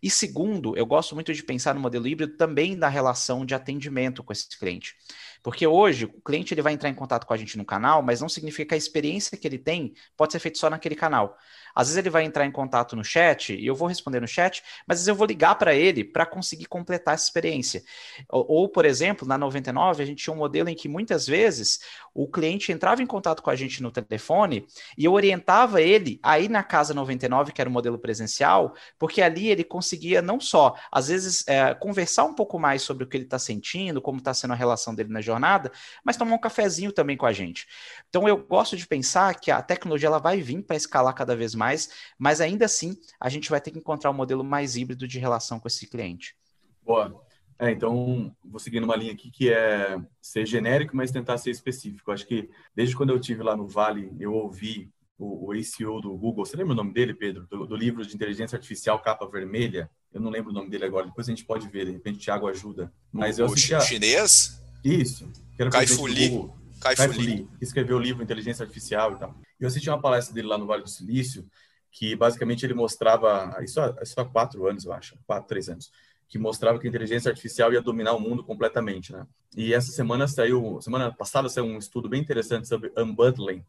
[0.02, 0.33] E segundo,
[0.76, 4.58] eu gosto muito de pensar no modelo híbrido também da relação de atendimento com esse
[4.58, 4.94] cliente.
[5.44, 8.22] Porque hoje o cliente ele vai entrar em contato com a gente no canal, mas
[8.22, 11.36] não significa que a experiência que ele tem pode ser feita só naquele canal.
[11.74, 14.62] Às vezes ele vai entrar em contato no chat e eu vou responder no chat,
[14.86, 17.82] mas às vezes eu vou ligar para ele para conseguir completar essa experiência.
[18.30, 21.80] Ou, ou, por exemplo, na 99 a gente tinha um modelo em que muitas vezes
[22.14, 26.48] o cliente entrava em contato com a gente no telefone e eu orientava ele aí
[26.48, 31.08] na casa 99, que era o modelo presencial, porque ali ele conseguia não só, às
[31.08, 34.52] vezes, é, conversar um pouco mais sobre o que ele está sentindo, como está sendo
[34.52, 35.33] a relação dele na jornada,
[36.04, 37.66] mas tomar um cafezinho também com a gente.
[38.08, 41.54] Então eu gosto de pensar que a tecnologia ela vai vir para escalar cada vez
[41.54, 45.18] mais mas ainda assim a gente vai ter que encontrar um modelo mais híbrido de
[45.18, 46.36] relação com esse cliente.
[46.82, 47.22] Boa.
[47.58, 52.10] É, então, vou seguir numa linha aqui que é ser genérico, mas tentar ser específico.
[52.10, 56.16] Acho que desde quando eu tive lá no Vale, eu ouvi o, o ACO do
[56.16, 57.46] Google, você lembra o nome dele, Pedro?
[57.46, 59.88] Do, do, livro de inteligência artificial Capa Vermelha?
[60.12, 62.20] Eu não lembro o nome dele agora, depois a gente pode ver, de repente o
[62.20, 62.92] Thiago ajuda.
[63.12, 63.80] Mas o, eu assistia...
[63.80, 64.63] chinês?
[64.84, 65.30] Isso.
[65.70, 66.48] Kai Fu Lee.
[66.80, 69.34] Kai Fu Lee, que escreveu o livro Inteligência Artificial e tal.
[69.58, 71.48] Eu assisti uma palestra dele lá no Vale do Silício,
[71.90, 75.90] que basicamente ele mostrava, isso há, isso há quatro anos, eu acho, quatro, três anos,
[76.28, 79.26] que mostrava que a inteligência artificial ia dominar o mundo completamente, né?
[79.56, 83.64] E essa semana saiu, semana passada saiu um estudo bem interessante sobre unbundling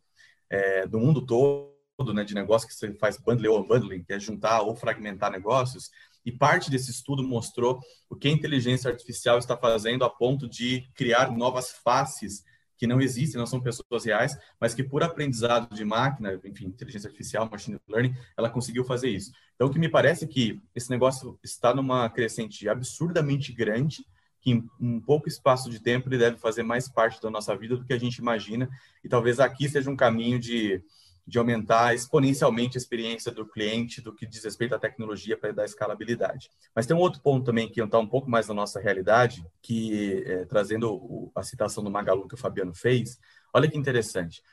[0.49, 4.19] é, do mundo todo, né, de negócio que você faz bundling ou unbundling, que é
[4.19, 5.91] juntar ou fragmentar negócios,
[6.25, 10.87] e parte desse estudo mostrou o que a inteligência artificial está fazendo a ponto de
[10.95, 12.43] criar novas faces
[12.77, 17.07] que não existem, não são pessoas reais, mas que por aprendizado de máquina, enfim, inteligência
[17.07, 19.31] artificial, machine learning, ela conseguiu fazer isso.
[19.55, 24.05] Então, o que me parece é que esse negócio está numa crescente absurdamente grande,
[24.41, 27.77] que em um pouco espaço de tempo ele deve fazer mais parte da nossa vida
[27.77, 28.69] do que a gente imagina,
[29.03, 30.83] e talvez aqui seja um caminho de
[31.27, 35.65] de aumentar exponencialmente a experiência do cliente do que diz respeito à tecnologia para dar
[35.65, 36.51] escalabilidade.
[36.75, 40.23] Mas tem um outro ponto também que está um pouco mais na nossa realidade, que
[40.25, 43.19] é, trazendo o, a citação do Magalu que o Fabiano fez,
[43.53, 44.43] olha que interessante.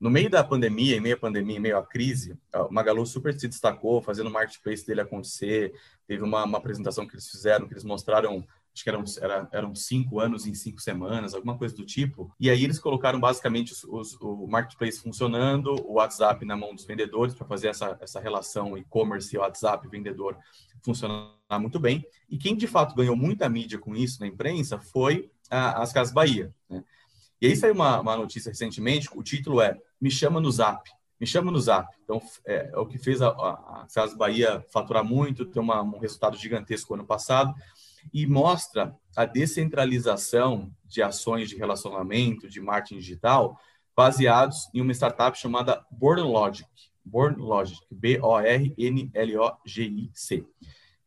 [0.00, 3.38] No meio da pandemia, em meio à pandemia, em meio à crise, o Magalu super
[3.38, 5.72] se destacou, fazendo o marketplace dele acontecer.
[6.08, 9.74] Teve uma, uma apresentação que eles fizeram, que eles mostraram acho que eram, era, eram
[9.74, 12.32] cinco anos em cinco semanas, alguma coisa do tipo.
[12.40, 16.84] E aí eles colocaram basicamente os, os, o marketplace funcionando, o WhatsApp na mão dos
[16.84, 20.36] vendedores para fazer essa, essa relação e-commerce, WhatsApp, vendedor
[20.82, 22.04] funcionar muito bem.
[22.30, 26.14] E quem de fato ganhou muita mídia com isso na imprensa foi a, as Casas
[26.14, 26.52] Bahia.
[26.68, 26.82] Né?
[27.40, 30.90] E aí saiu uma, uma notícia recentemente, o título é Me chama no Zap.
[31.20, 31.88] Me chama no Zap.
[32.02, 35.82] Então, é, é o que fez a, a, a Casas Bahia faturar muito, ter uma,
[35.82, 37.54] um resultado gigantesco ano passado
[38.12, 43.58] e mostra a descentralização de ações de relacionamento, de marketing digital,
[43.96, 46.68] baseados em uma startup chamada Born Logic.
[47.04, 48.76] Born Logic, B-O-R-N-L-O-G-I-C.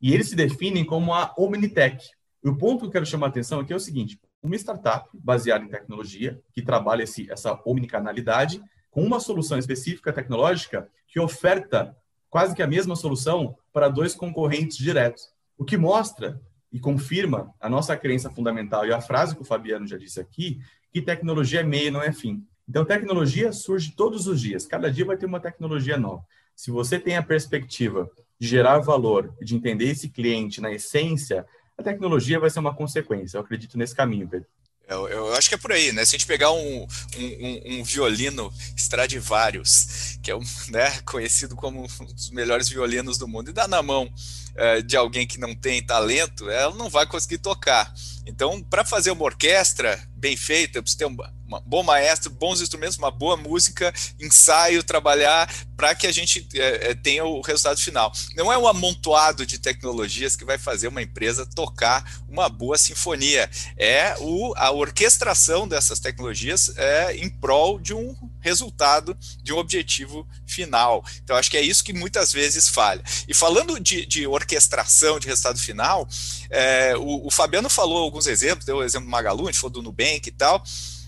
[0.02, 2.06] E eles se definem como a Omnitech.
[2.44, 5.10] E o ponto que eu quero chamar a atenção aqui é o seguinte: uma startup
[5.14, 11.96] baseada em tecnologia, que trabalha esse, essa omnicanalidade, com uma solução específica tecnológica que oferta
[12.30, 15.30] quase que a mesma solução para dois concorrentes diretos.
[15.58, 16.42] O que mostra
[16.76, 20.60] e confirma a nossa crença fundamental e a frase que o Fabiano já disse aqui,
[20.92, 22.46] que tecnologia é meio, não é fim.
[22.68, 24.68] Então, tecnologia surge todos os dias.
[24.68, 26.26] Cada dia vai ter uma tecnologia nova.
[26.54, 31.46] Se você tem a perspectiva de gerar valor, de entender esse cliente na essência,
[31.78, 33.38] a tecnologia vai ser uma consequência.
[33.38, 34.50] Eu acredito nesse caminho, Pedro.
[34.88, 36.06] Eu, eu, acho que é por aí, né?
[36.06, 41.84] Se a gente pegar um, um, um violino Stradivarius, que é um, né, conhecido como
[41.84, 44.12] um dos melhores violinos do mundo, e dá na mão
[44.56, 47.92] é, de alguém que não tem talento, ela não vai conseguir tocar.
[48.28, 52.98] Então, para fazer uma orquestra bem feita, precisa ter um, um bom maestro, bons instrumentos,
[52.98, 58.12] uma boa música, ensaio, trabalhar para que a gente é, é, tenha o resultado final.
[58.36, 63.50] Não é um amontoado de tecnologias que vai fazer uma empresa tocar uma boa sinfonia.
[63.78, 70.28] É o, a orquestração dessas tecnologias é, em prol de um resultado, de um objetivo
[70.46, 71.04] final.
[71.24, 73.04] Então, acho que é isso que muitas vezes falha.
[73.28, 76.08] E falando de, de orquestração de resultado final,
[76.50, 79.74] é, o, o, Fabiano falou alguns exemplos, deu o exemplo do Magalu, a gente falou
[79.74, 80.64] do Nubank e tal,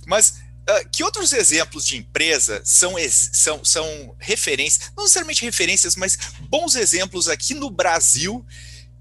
[0.08, 2.96] mas uh, que outros exemplos de empresa são,
[3.34, 6.17] são, são referências, não necessariamente referências, mas
[6.50, 8.43] bons exemplos aqui no Brasil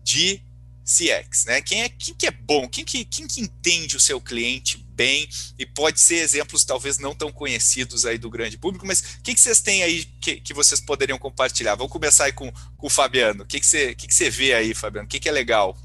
[0.03, 0.42] de
[0.85, 1.61] CX, né?
[1.61, 5.29] Quem é quem que é bom, quem que, quem que entende o seu cliente bem
[5.59, 9.35] e pode ser exemplos talvez não tão conhecidos aí do grande público, mas o que,
[9.35, 11.75] que vocês têm aí que, que vocês poderiam compartilhar?
[11.75, 13.42] Vamos começar aí com, com o Fabiano.
[13.42, 15.07] O que, que, você, que, que você vê aí, Fabiano?
[15.07, 15.77] O que, que é legal?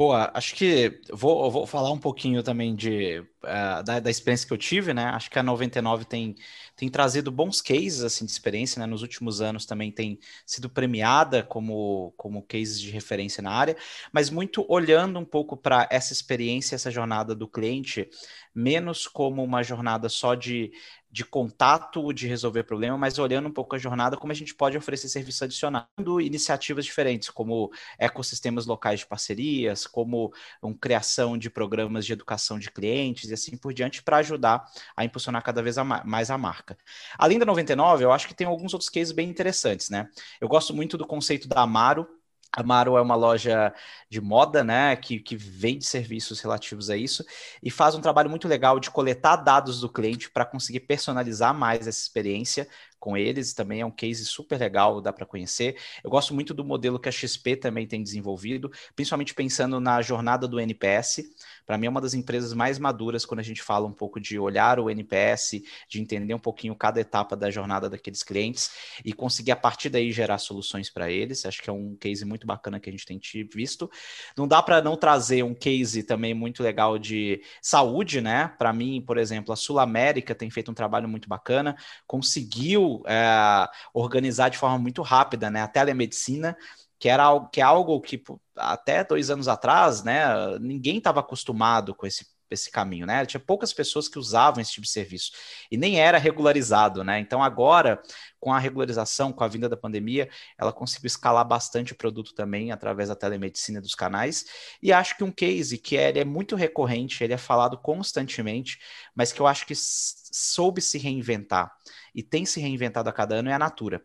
[0.00, 4.52] Boa, acho que vou, vou falar um pouquinho também de, uh, da, da, experiência que
[4.54, 5.04] eu tive, né?
[5.04, 6.34] Acho que a 99 tem,
[6.74, 8.86] tem trazido bons cases assim, de experiência, né?
[8.86, 13.76] Nos últimos anos também tem sido premiada como, como cases de referência na área,
[14.10, 18.08] mas muito olhando um pouco para essa experiência, essa jornada do cliente,
[18.54, 20.72] menos como uma jornada só de
[21.10, 24.76] de contato, de resolver problema, mas olhando um pouco a jornada, como a gente pode
[24.76, 32.06] oferecer serviço adicionado, iniciativas diferentes, como ecossistemas locais de parcerias, como uma criação de programas
[32.06, 34.64] de educação de clientes e assim por diante, para ajudar
[34.96, 36.76] a impulsionar cada vez a mais a marca.
[37.18, 40.08] Além da 99, eu acho que tem alguns outros cases bem interessantes, né?
[40.40, 42.06] Eu gosto muito do conceito da Amaro,
[42.52, 43.72] Amaro é uma loja
[44.08, 47.24] de moda, né, que, que vende serviços relativos a isso
[47.62, 51.86] e faz um trabalho muito legal de coletar dados do cliente para conseguir personalizar mais
[51.86, 52.68] essa experiência
[53.00, 53.54] com eles.
[53.54, 55.76] Também é um case super legal, dá para conhecer.
[56.04, 60.46] Eu gosto muito do modelo que a XP também tem desenvolvido, principalmente pensando na jornada
[60.46, 61.24] do NPS.
[61.70, 64.36] Para mim, é uma das empresas mais maduras quando a gente fala um pouco de
[64.36, 68.72] olhar o NPS, de entender um pouquinho cada etapa da jornada daqueles clientes
[69.04, 71.46] e conseguir a partir daí gerar soluções para eles.
[71.46, 73.20] Acho que é um case muito bacana que a gente tem
[73.54, 73.88] visto.
[74.36, 78.48] Não dá para não trazer um case também muito legal de saúde, né?
[78.58, 83.68] Para mim, por exemplo, a Sul América tem feito um trabalho muito bacana, conseguiu é,
[83.94, 85.62] organizar de forma muito rápida, né?
[85.62, 86.56] A telemedicina
[87.00, 88.22] que era algo que, é algo que
[88.54, 93.24] até dois anos atrás, né, ninguém estava acostumado com esse, esse caminho, né?
[93.24, 95.32] Tinha poucas pessoas que usavam esse tipo de serviço
[95.70, 97.18] e nem era regularizado, né?
[97.18, 98.02] Então agora,
[98.38, 102.70] com a regularização, com a vinda da pandemia, ela conseguiu escalar bastante o produto também
[102.70, 104.44] através da telemedicina dos canais.
[104.82, 108.78] E acho que um case que é, é muito recorrente, ele é falado constantemente,
[109.14, 111.72] mas que eu acho que soube se reinventar
[112.14, 114.04] e tem se reinventado a cada ano é a Natura.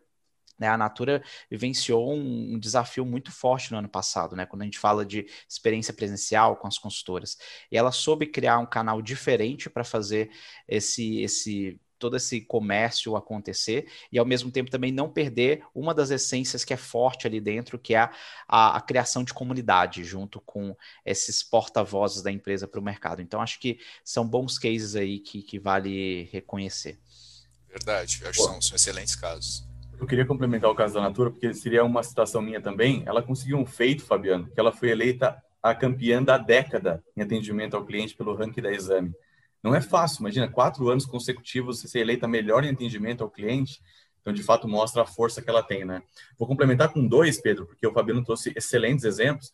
[0.58, 4.64] Né, a Natura vivenciou um, um, desafio muito forte no ano passado, né, quando a
[4.64, 7.36] gente fala de experiência presencial com as consultoras.
[7.70, 10.30] E ela soube criar um canal diferente para fazer
[10.66, 16.10] esse, esse todo esse comércio acontecer e ao mesmo tempo também não perder uma das
[16.10, 18.12] essências que é forte ali dentro, que é a,
[18.48, 23.22] a, a criação de comunidade junto com esses porta-vozes da empresa para o mercado.
[23.22, 26.98] Então acho que são bons cases aí que, que vale reconhecer.
[27.68, 29.66] Verdade, acho que são, são excelentes casos.
[29.98, 33.02] Eu queria complementar o caso da Natura, porque seria uma citação minha também.
[33.06, 37.76] Ela conseguiu um feito, Fabiano, que ela foi eleita a campeã da década em atendimento
[37.76, 39.12] ao cliente pelo ranking da Exame.
[39.62, 43.80] Não é fácil, imagina, quatro anos consecutivos você ser eleita melhor em atendimento ao cliente.
[44.20, 46.02] Então, de fato, mostra a força que ela tem, né?
[46.38, 49.50] Vou complementar com dois, Pedro, porque o Fabiano trouxe excelentes exemplos.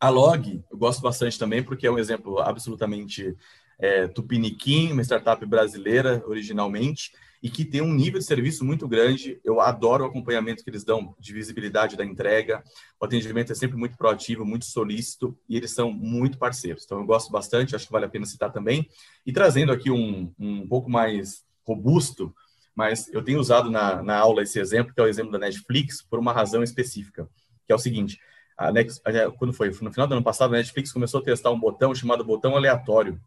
[0.00, 3.36] A Log, eu gosto bastante também, porque é um exemplo absolutamente
[3.78, 7.12] é, tupiniquim, uma startup brasileira originalmente,
[7.44, 9.38] e que tem um nível de serviço muito grande.
[9.44, 12.64] Eu adoro o acompanhamento que eles dão de visibilidade da entrega.
[12.98, 16.84] O atendimento é sempre muito proativo, muito solícito e eles são muito parceiros.
[16.86, 18.88] Então eu gosto bastante, acho que vale a pena citar também.
[19.26, 22.34] E trazendo aqui um, um pouco mais robusto,
[22.74, 26.00] mas eu tenho usado na, na aula esse exemplo, que é o exemplo da Netflix,
[26.00, 27.28] por uma razão específica,
[27.66, 28.18] que é o seguinte.
[28.56, 29.02] A Next,
[29.36, 29.68] quando foi?
[29.68, 33.20] No final do ano passado, a Netflix começou a testar um botão chamado botão aleatório,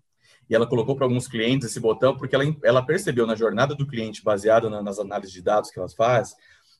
[0.49, 3.85] e ela colocou para alguns clientes esse botão porque ela, ela percebeu na jornada do
[3.85, 6.33] cliente, baseada na, nas análises de dados que ela faz,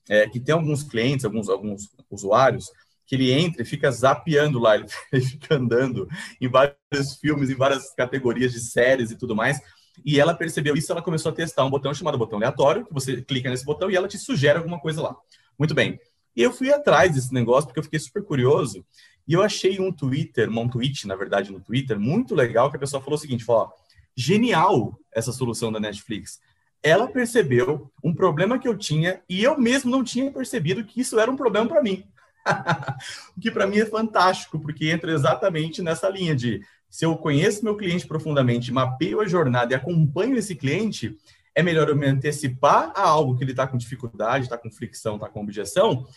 [0.10, 2.72] é, que tem alguns clientes, alguns, alguns usuários,
[3.06, 4.76] que ele entra e fica zapeando lá,
[5.12, 6.08] ele fica andando
[6.42, 9.60] em vários filmes, em várias categorias de séries e tudo mais.
[10.06, 13.22] E ela percebeu isso, ela começou a testar um botão chamado botão aleatório, que você
[13.22, 15.16] clica nesse botão e ela te sugere alguma coisa lá.
[15.58, 16.00] Muito bem.
[16.36, 18.86] E eu fui atrás desse negócio porque eu fiquei super curioso
[19.28, 22.80] e eu achei um Twitter, um tweet, na verdade, no Twitter, muito legal, que a
[22.80, 23.72] pessoa falou o seguinte, falou, ó,
[24.16, 26.40] genial essa solução da Netflix.
[26.82, 31.20] Ela percebeu um problema que eu tinha e eu mesmo não tinha percebido que isso
[31.20, 32.06] era um problema para mim.
[33.36, 37.66] o que para mim é fantástico, porque entra exatamente nessa linha de se eu conheço
[37.66, 41.18] meu cliente profundamente, mapeio a jornada e acompanho esse cliente,
[41.54, 45.16] é melhor eu me antecipar a algo que ele está com dificuldade, está com fricção,
[45.16, 46.08] está com objeção,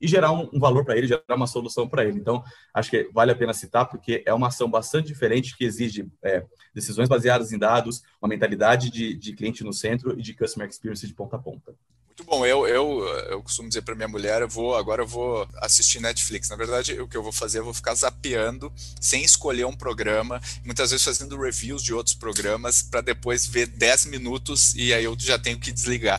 [0.00, 2.18] e gerar um, um valor para ele, gerar uma solução para ele.
[2.18, 6.08] Então, acho que vale a pena citar, porque é uma ação bastante diferente que exige
[6.22, 10.68] é, decisões baseadas em dados, uma mentalidade de, de cliente no centro e de customer
[10.68, 11.74] experience de ponta a ponta.
[12.18, 12.46] Muito bom.
[12.46, 16.48] Eu, eu, eu costumo dizer para minha mulher, eu vou agora eu vou assistir Netflix.
[16.48, 20.40] Na verdade, o que eu vou fazer, eu vou ficar zapeando sem escolher um programa,
[20.64, 25.14] muitas vezes fazendo reviews de outros programas para depois ver 10 minutos e aí eu
[25.18, 26.18] já tenho que desligar.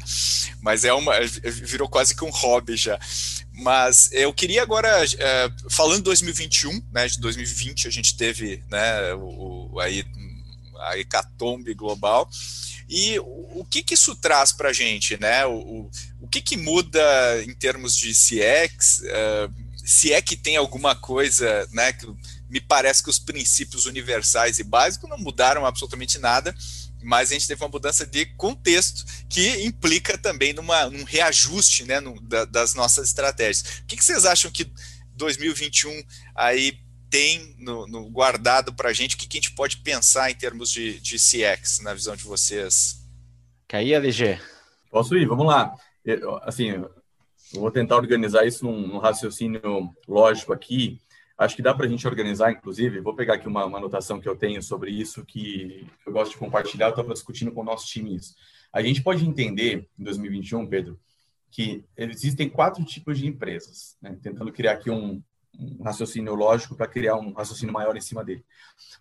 [0.62, 3.00] Mas é uma virou quase que um hobby já.
[3.52, 9.16] Mas eu queria agora, é, falando de 2021, né, de 2020 a gente teve né,
[9.16, 10.06] o, o aí,
[10.80, 12.30] a hecatombe global,
[12.90, 15.46] e o, que, que isso traz para a gente, né?
[15.46, 17.02] O, o, o, que, que muda
[17.44, 19.02] em termos de CX?
[19.02, 21.92] Uh, se é que tem alguma coisa, né?
[21.92, 22.08] Que
[22.50, 26.56] me parece que os princípios universais e básicos não mudaram absolutamente nada,
[27.04, 32.00] mas a gente teve uma mudança de contexto que implica também numa, num reajuste né,
[32.00, 33.82] no, da, das nossas estratégias.
[33.82, 34.72] O que, que vocês acham que
[35.16, 36.04] 2021
[36.36, 36.80] aí
[37.10, 40.36] tem no, no guardado para a gente, o que, que, a gente pode pensar em
[40.36, 43.04] termos de, de CX, na visão de vocês?
[43.74, 44.40] Ir, LG?
[44.90, 45.74] Posso ir, vamos lá.
[46.04, 46.92] Eu, assim, eu
[47.54, 51.00] vou tentar organizar isso num, num, raciocínio lógico aqui.
[51.38, 54.28] Acho que dá para a gente organizar, inclusive, vou pegar aqui uma, uma anotação que
[54.28, 57.86] eu tenho sobre isso, que eu gosto de compartilhar, eu estava discutindo com o nosso
[57.88, 58.36] time isso.
[58.74, 61.00] A gente pode entender, em 2021, Pedro,
[61.52, 64.18] que existem quatro tipos de empresas, né?
[64.22, 65.22] tentando criar aqui um,
[65.60, 68.44] um raciocínio lógico para criar um raciocínio maior em cima dele.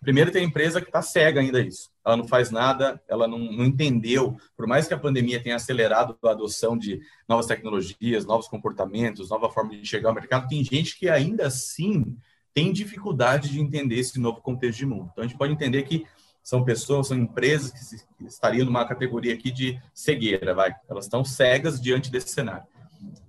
[0.01, 1.91] Primeiro, tem a empresa que está cega ainda isso.
[2.03, 6.17] Ela não faz nada, ela não, não, entendeu, por mais que a pandemia tenha acelerado
[6.23, 10.97] a adoção de novas tecnologias, novos comportamentos, nova forma de chegar ao mercado, tem gente
[10.97, 12.17] que ainda assim
[12.53, 15.09] tem dificuldade de entender esse novo contexto de mundo.
[15.11, 16.05] Então, a gente pode entender que
[16.41, 20.73] são pessoas, são empresas que estariam numa categoria aqui de cegueira, vai.
[20.89, 22.65] Elas estão cegas diante desse cenário.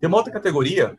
[0.00, 0.96] Tem uma outra categoria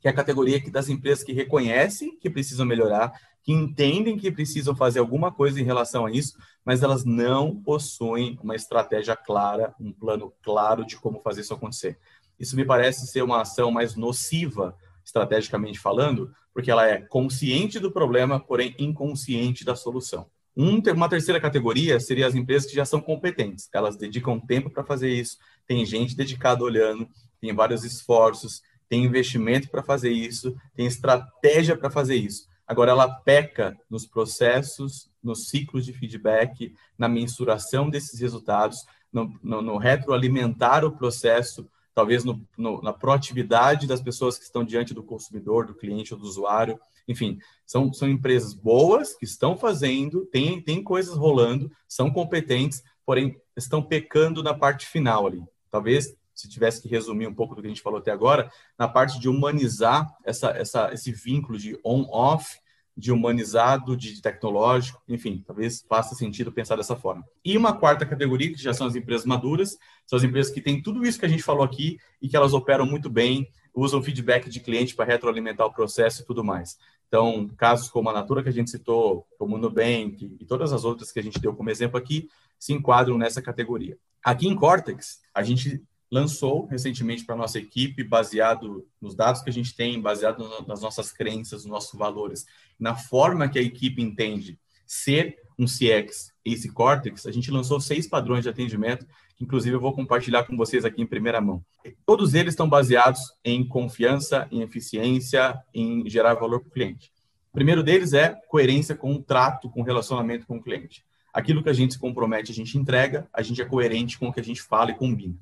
[0.00, 4.74] que é a categoria das empresas que reconhecem que precisam melhorar, que entendem que precisam
[4.74, 9.92] fazer alguma coisa em relação a isso, mas elas não possuem uma estratégia clara, um
[9.92, 11.98] plano claro de como fazer isso acontecer.
[12.38, 14.74] Isso me parece ser uma ação mais nociva,
[15.04, 20.26] estrategicamente falando, porque ela é consciente do problema, porém inconsciente da solução.
[20.56, 23.68] Um, uma terceira categoria seria as empresas que já são competentes.
[23.72, 27.08] Elas dedicam tempo para fazer isso, tem gente dedicada olhando,
[27.40, 32.48] tem vários esforços, tem investimento para fazer isso, tem estratégia para fazer isso.
[32.66, 39.62] Agora, ela peca nos processos, nos ciclos de feedback, na mensuração desses resultados, no, no,
[39.62, 42.44] no retroalimentar o processo, talvez no,
[42.82, 46.78] na proatividade das pessoas que estão diante do consumidor, do cliente ou do usuário.
[47.06, 53.40] Enfim, são, são empresas boas que estão fazendo, tem, tem coisas rolando, são competentes, porém
[53.56, 55.42] estão pecando na parte final ali.
[55.70, 58.88] Talvez se tivesse que resumir um pouco do que a gente falou até agora, na
[58.88, 62.58] parte de humanizar essa, essa, esse vínculo de on-off,
[62.96, 67.24] de humanizado, de tecnológico, enfim, talvez faça sentido pensar dessa forma.
[67.44, 69.76] E uma quarta categoria, que já são as empresas maduras,
[70.06, 72.52] são as empresas que têm tudo isso que a gente falou aqui e que elas
[72.52, 76.76] operam muito bem, usam feedback de cliente para retroalimentar o processo e tudo mais.
[77.08, 80.84] Então, casos como a Natura que a gente citou, como o Nubank e todas as
[80.84, 82.28] outras que a gente deu como exemplo aqui,
[82.58, 83.96] se enquadram nessa categoria.
[84.22, 89.52] Aqui em Cortex, a gente lançou recentemente para nossa equipe, baseado nos dados que a
[89.52, 92.46] gente tem, baseado nas nossas crenças, nos nossos valores,
[92.78, 98.08] na forma que a equipe entende ser um CX Ace Cortex, a gente lançou seis
[98.08, 99.06] padrões de atendimento,
[99.36, 101.62] que inclusive eu vou compartilhar com vocês aqui em primeira mão.
[102.04, 107.12] Todos eles estão baseados em confiança, em eficiência, em gerar valor para o cliente.
[107.50, 111.04] O primeiro deles é coerência com o trato, com o relacionamento com o cliente.
[111.32, 114.32] Aquilo que a gente se compromete, a gente entrega, a gente é coerente com o
[114.32, 115.36] que a gente fala e combina.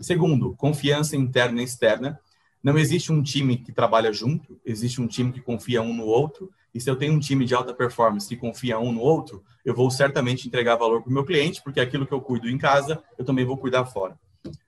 [0.00, 2.18] Segundo, confiança interna e externa.
[2.62, 6.50] Não existe um time que trabalha junto, existe um time que confia um no outro.
[6.74, 9.74] E se eu tenho um time de alta performance que confia um no outro, eu
[9.74, 13.02] vou certamente entregar valor para o meu cliente, porque aquilo que eu cuido em casa,
[13.18, 14.18] eu também vou cuidar fora.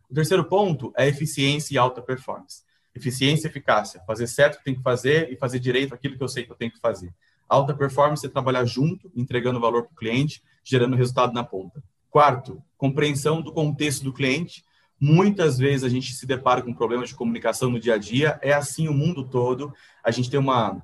[0.08, 2.62] O terceiro ponto é eficiência e alta performance.
[2.94, 6.22] Eficiência e eficácia, fazer certo o que tem que fazer e fazer direito aquilo que
[6.22, 7.12] eu sei que eu tenho que fazer.
[7.48, 11.82] Alta performance é trabalhar junto, entregando valor para o cliente, gerando resultado na ponta.
[12.10, 14.64] Quarto, compreensão do contexto do cliente
[15.00, 18.52] Muitas vezes a gente se depara com problemas de comunicação no dia a dia, é
[18.52, 19.72] assim o mundo todo.
[20.02, 20.82] A gente tem uma,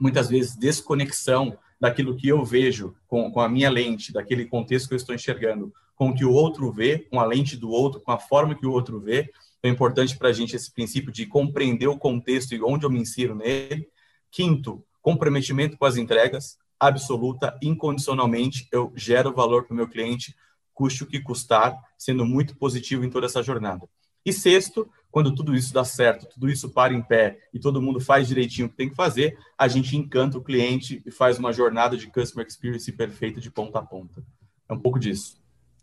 [0.00, 4.94] muitas vezes, desconexão daquilo que eu vejo com, com a minha lente, daquele contexto que
[4.94, 8.10] eu estou enxergando, com o que o outro vê, com a lente do outro, com
[8.10, 9.30] a forma que o outro vê.
[9.62, 12.98] É importante para a gente esse princípio de compreender o contexto e onde eu me
[12.98, 13.88] insiro nele.
[14.30, 20.34] Quinto, comprometimento com as entregas, absoluta, incondicionalmente, eu gero valor para o meu cliente,
[20.74, 23.88] custe o que custar, sendo muito positivo em toda essa jornada.
[24.24, 28.00] E sexto, quando tudo isso dá certo, tudo isso para em pé e todo mundo
[28.00, 31.52] faz direitinho o que tem que fazer, a gente encanta o cliente e faz uma
[31.52, 34.24] jornada de customer experience perfeita de ponta a ponta.
[34.68, 35.42] É um pouco disso.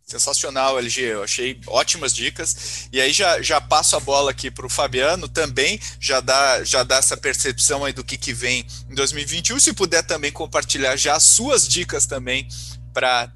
[0.10, 1.02] Sensacional, LG.
[1.02, 2.88] Eu achei ótimas dicas.
[2.92, 6.82] E aí já, já passo a bola aqui para o Fabiano também, já dá, já
[6.82, 9.60] dá essa percepção aí do que, que vem em 2021.
[9.60, 12.48] Se puder também compartilhar já as suas dicas também
[12.92, 13.32] para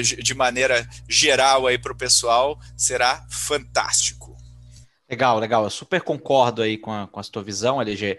[0.00, 4.30] de maneira geral aí para o pessoal, será fantástico.
[5.10, 5.64] Legal, legal.
[5.64, 8.16] Eu super concordo aí com a, com a tua visão, LG.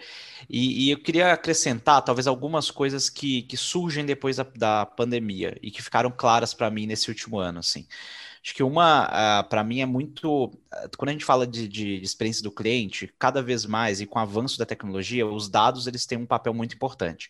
[0.50, 5.58] E, e, eu queria acrescentar, talvez, algumas coisas que, que surgem depois da, da pandemia
[5.62, 7.88] e que ficaram claras para mim nesse último ano, assim.
[8.44, 10.52] Acho que uma, uh, para mim, é muito.
[10.98, 14.18] Quando a gente fala de, de, de, experiência do cliente, cada vez mais, e com
[14.18, 17.30] o avanço da tecnologia, os dados eles têm um papel muito importante.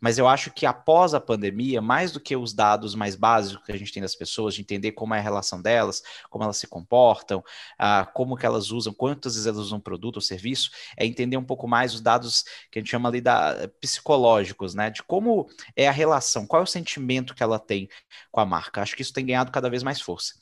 [0.00, 3.72] Mas eu acho que após a pandemia, mais do que os dados mais básicos que
[3.72, 6.66] a gente tem das pessoas, de entender como é a relação delas, como elas se
[6.66, 11.36] comportam, uh, como que elas usam, quantas vezes elas usam produto ou serviço, é entender
[11.36, 14.90] um pouco mais os dados que a gente chama ali da psicológicos, né?
[14.90, 17.88] De como é a relação, qual é o sentimento que ela tem
[18.30, 18.82] com a marca.
[18.82, 20.34] Acho que isso tem ganhado cada vez mais força.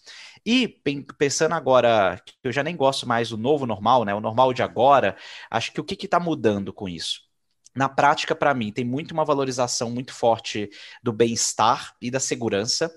[0.45, 0.69] E
[1.19, 4.15] pensando agora, que eu já nem gosto mais do novo normal, né?
[4.15, 5.17] O normal de agora,
[5.51, 7.23] acho que o que está mudando com isso?
[7.75, 10.71] Na prática, para mim, tem muito uma valorização muito forte
[11.03, 12.91] do bem-estar e da segurança.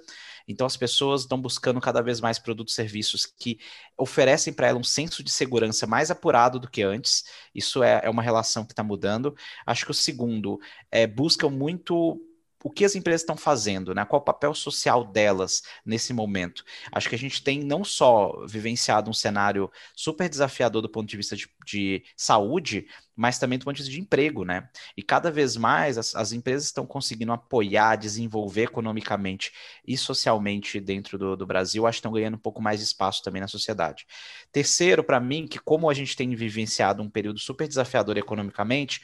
[0.47, 3.59] Então, as pessoas estão buscando cada vez mais produtos e serviços que
[3.97, 7.25] oferecem para ela um senso de segurança mais apurado do que antes.
[7.53, 9.35] Isso é, é uma relação que está mudando.
[9.65, 10.57] Acho que o segundo
[10.89, 12.21] é buscam muito
[12.67, 14.03] o que as empresas estão fazendo, né?
[14.03, 16.65] Qual o papel social delas nesse momento?
[16.91, 21.15] Acho que a gente tem não só vivenciado um cenário super desafiador do ponto de
[21.15, 24.67] vista de, de saúde, mas também do ponto de vista de emprego, né?
[24.97, 29.53] E cada vez mais as, as empresas estão conseguindo apoiar, desenvolver economicamente
[29.87, 33.23] e socialmente dentro do, do Brasil, acho que estão ganhando um pouco mais de espaço
[33.23, 34.05] também na sociedade.
[34.51, 39.01] Terceiro, para mim, que como a gente tem vivenciado um período super desafiador economicamente,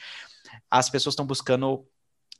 [0.70, 1.86] as pessoas estão buscando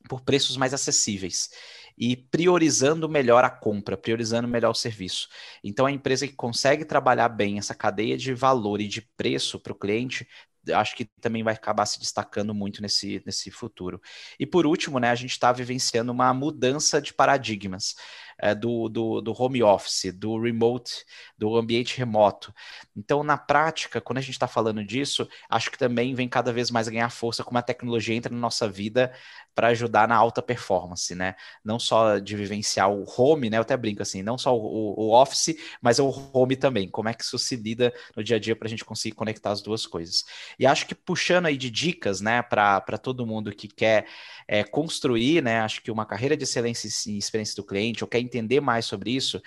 [0.09, 1.51] por preços mais acessíveis
[1.97, 5.29] e priorizando melhor a compra, priorizando melhor o serviço.
[5.63, 9.73] Então, a empresa que consegue trabalhar bem essa cadeia de valor e de preço para
[9.73, 10.27] o cliente
[10.73, 14.01] acho que também vai acabar se destacando muito nesse, nesse futuro.
[14.39, 17.95] E por último, né, a gente está vivenciando uma mudança de paradigmas
[18.39, 21.05] é, do, do, do, home office, do remote,
[21.39, 22.55] do ambiente remoto.
[22.97, 26.71] Então, na prática, quando a gente está falando disso, acho que também vem cada vez
[26.71, 29.13] mais ganhar força como a tecnologia entra na nossa vida
[29.55, 31.35] para ajudar na alta performance, né?
[31.65, 33.57] Não só de vivenciar o home, né?
[33.59, 36.89] Eu até brinco assim, não só o, o office, mas o home também.
[36.89, 39.51] Como é que isso se lida no dia a dia para a gente conseguir conectar
[39.51, 40.25] as duas coisas.
[40.59, 44.07] E acho que puxando aí de dicas, né, para todo mundo que quer
[44.47, 45.61] é, construir, né?
[45.61, 49.11] Acho que uma carreira de excelência em experiência do cliente, ou quer entender mais sobre
[49.11, 49.41] isso,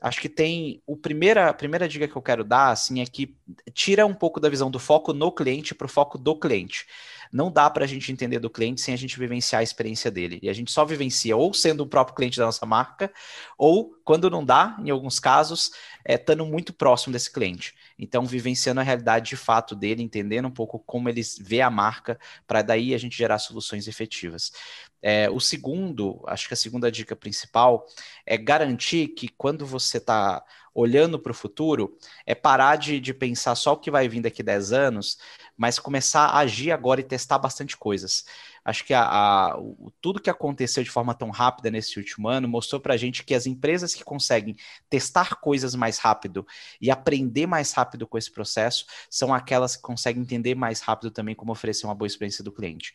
[0.00, 3.36] acho que tem o primeira, a primeira dica que eu quero dar assim é que
[3.72, 6.86] tira um pouco da visão do foco no cliente para o foco do cliente
[7.34, 10.38] não dá para a gente entender do cliente sem a gente vivenciar a experiência dele.
[10.40, 13.12] E a gente só vivencia ou sendo o próprio cliente da nossa marca,
[13.58, 15.72] ou quando não dá, em alguns casos,
[16.04, 17.74] é, estando muito próximo desse cliente.
[17.98, 22.18] Então, vivenciando a realidade de fato dele, entendendo um pouco como ele vê a marca,
[22.46, 24.52] para daí a gente gerar soluções efetivas.
[25.00, 27.86] É, o segundo, acho que a segunda dica principal
[28.24, 30.42] é garantir que quando você está
[30.74, 34.42] olhando para o futuro, é parar de, de pensar só o que vai vir daqui
[34.42, 35.18] 10 anos,
[35.56, 38.24] mas começar a agir agora e testar bastante coisas.
[38.64, 42.48] Acho que a, a, o, tudo que aconteceu de forma tão rápida nesse último ano
[42.48, 44.56] mostrou para a gente que as empresas que conseguem
[44.88, 46.46] testar coisas mais rápido
[46.80, 51.34] e aprender mais rápido com esse processo são aquelas que conseguem entender mais rápido também
[51.34, 52.94] como oferecer uma boa experiência do cliente.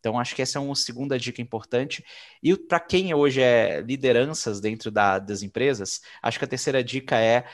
[0.00, 2.02] Então, acho que essa é uma segunda dica importante.
[2.42, 7.18] E para quem hoje é lideranças dentro da, das empresas, acho que a terceira dica
[7.20, 7.44] é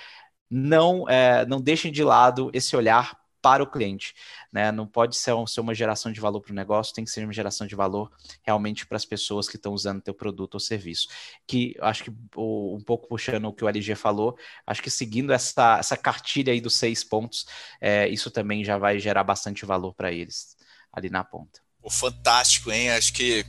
[0.49, 4.13] não, é, não deixem de lado esse olhar para o cliente.
[4.53, 4.73] Né?
[4.73, 7.33] Não pode ser, ser uma geração de valor para o negócio, tem que ser uma
[7.33, 8.11] geração de valor
[8.43, 11.07] realmente para as pessoas que estão usando teu produto ou serviço.
[11.47, 14.37] Que acho que um pouco puxando o que o LG falou,
[14.67, 17.47] acho que seguindo essa, essa cartilha aí dos seis pontos,
[17.81, 20.57] é, isso também já vai gerar bastante valor para eles
[20.93, 21.61] ali na ponta.
[21.81, 22.91] Pô, fantástico, hein?
[22.91, 23.47] Acho que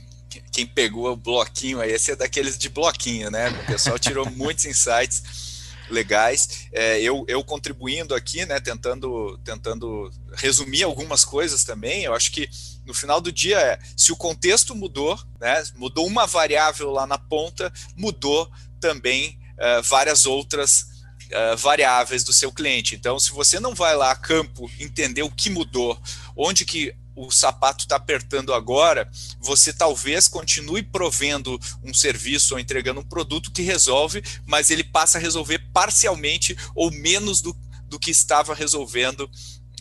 [0.52, 3.48] quem pegou o bloquinho aí, esse é daqueles de bloquinho, né?
[3.48, 5.47] O pessoal tirou muitos insights
[5.90, 6.68] legais.
[6.72, 12.04] É, eu, eu contribuindo aqui, né, tentando, tentando resumir algumas coisas também.
[12.04, 12.48] Eu acho que
[12.86, 17.18] no final do dia é, se o contexto mudou, né, mudou uma variável lá na
[17.18, 20.86] ponta, mudou também é, várias outras
[21.30, 22.94] é, variáveis do seu cliente.
[22.94, 26.00] Então, se você não vai lá a campo entender o que mudou,
[26.36, 29.10] onde que o sapato está apertando agora,
[29.40, 35.18] você talvez continue provendo um serviço ou entregando um produto que resolve, mas ele passa
[35.18, 37.56] a resolver parcialmente ou menos do,
[37.88, 39.28] do que estava resolvendo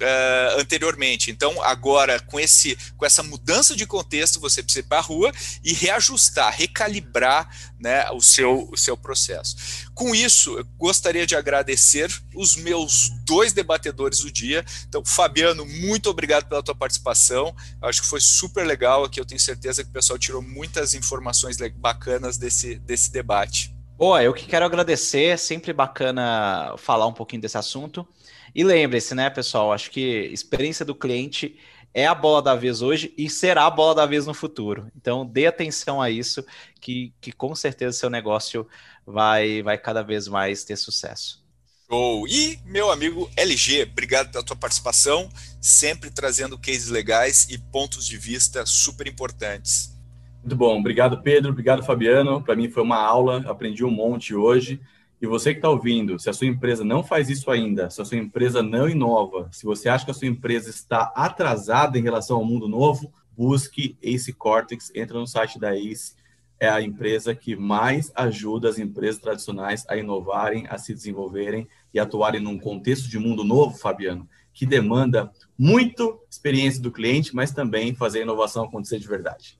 [0.01, 1.31] uh, anteriormente.
[1.31, 5.31] Então, agora, com, esse, com essa mudança de contexto, você precisa ir para a rua
[5.63, 9.55] e reajustar, recalibrar né, o, seu, o seu processo.
[9.93, 14.65] Com isso, eu gostaria de agradecer os meus dois debatedores do dia.
[14.87, 17.55] Então, Fabiano, muito obrigado pela tua participação.
[17.81, 19.19] Acho que foi super legal aqui.
[19.19, 23.75] Eu tenho certeza que o pessoal tirou muitas informações bacanas desse, desse debate.
[23.97, 28.07] Boa, eu que quero agradecer, sempre bacana falar um pouquinho desse assunto.
[28.53, 31.57] E lembre-se, né, pessoal, acho que experiência do cliente
[31.93, 34.91] é a bola da vez hoje e será a bola da vez no futuro.
[34.95, 36.45] Então, dê atenção a isso,
[36.79, 38.67] que, que com certeza seu negócio
[39.05, 41.43] vai, vai cada vez mais ter sucesso.
[41.89, 42.27] Show!
[42.27, 45.29] E, meu amigo LG, obrigado pela tua participação,
[45.61, 49.97] sempre trazendo cases legais e pontos de vista super importantes.
[50.43, 52.43] Muito bom, obrigado Pedro, obrigado Fabiano.
[52.43, 54.79] Para mim foi uma aula, aprendi um monte hoje.
[55.19, 58.05] E você que está ouvindo, se a sua empresa não faz isso ainda, se a
[58.05, 62.37] sua empresa não inova, se você acha que a sua empresa está atrasada em relação
[62.37, 66.15] ao mundo novo, busque Ace Cortex, entra no site da Ace.
[66.59, 71.99] É a empresa que mais ajuda as empresas tradicionais a inovarem, a se desenvolverem e
[71.99, 77.93] atuarem num contexto de mundo novo, Fabiano, que demanda muito experiência do cliente, mas também
[77.93, 79.56] fazer a inovação acontecer de verdade.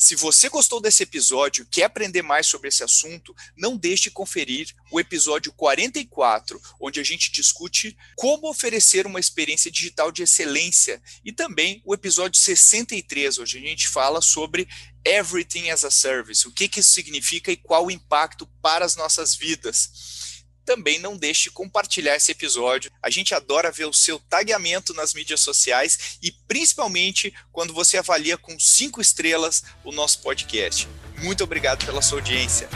[0.00, 4.10] Se você gostou desse episódio e quer aprender mais sobre esse assunto, não deixe de
[4.10, 11.02] conferir o episódio 44, onde a gente discute como oferecer uma experiência digital de excelência,
[11.22, 14.66] e também o episódio 63, onde a gente fala sobre
[15.04, 18.96] Everything as a Service, o que, que isso significa e qual o impacto para as
[18.96, 20.19] nossas vidas
[20.64, 22.90] também não deixe de compartilhar esse episódio.
[23.02, 28.36] A gente adora ver o seu tagueamento nas mídias sociais e principalmente quando você avalia
[28.36, 30.88] com cinco estrelas o nosso podcast.
[31.18, 32.68] Muito obrigado pela sua audiência.